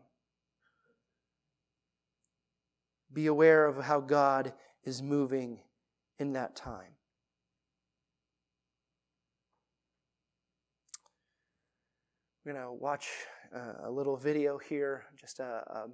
Be 3.11 3.27
aware 3.27 3.65
of 3.65 3.83
how 3.83 3.99
God 3.99 4.53
is 4.85 5.01
moving 5.01 5.59
in 6.17 6.33
that 6.33 6.55
time. 6.55 6.92
We're 12.45 12.53
going 12.53 12.65
to 12.65 12.73
watch 12.73 13.07
uh, 13.55 13.87
a 13.87 13.89
little 13.89 14.17
video 14.17 14.57
here, 14.57 15.05
just 15.15 15.39
a, 15.39 15.43
a, 15.43 15.87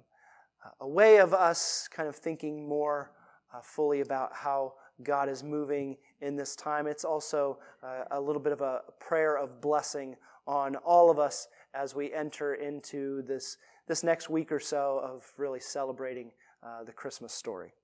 a, 0.80 0.88
way 0.88 1.18
of 1.18 1.32
us 1.32 1.88
kind 1.88 2.08
of 2.08 2.16
thinking 2.16 2.68
more 2.68 3.12
uh, 3.54 3.60
fully 3.62 4.00
about 4.00 4.34
how 4.34 4.72
God 5.04 5.28
is 5.28 5.44
moving 5.44 5.96
in 6.22 6.34
this 6.34 6.56
time. 6.56 6.88
It's 6.88 7.04
also 7.04 7.58
uh, 7.84 8.02
a 8.10 8.20
little 8.20 8.42
bit 8.42 8.52
of 8.52 8.62
a 8.62 8.80
prayer 8.98 9.38
of 9.38 9.60
blessing 9.60 10.16
on 10.44 10.74
all 10.74 11.08
of 11.08 11.20
us 11.20 11.46
as 11.72 11.94
we 11.94 12.12
enter 12.12 12.54
into 12.54 13.22
this, 13.22 13.56
this 13.86 14.02
next 14.02 14.28
week 14.28 14.50
or 14.50 14.58
so 14.58 15.00
of 15.04 15.30
really 15.36 15.60
celebrating 15.60 16.32
uh, 16.64 16.82
the 16.82 16.92
Christmas 16.92 17.32
story. 17.32 17.74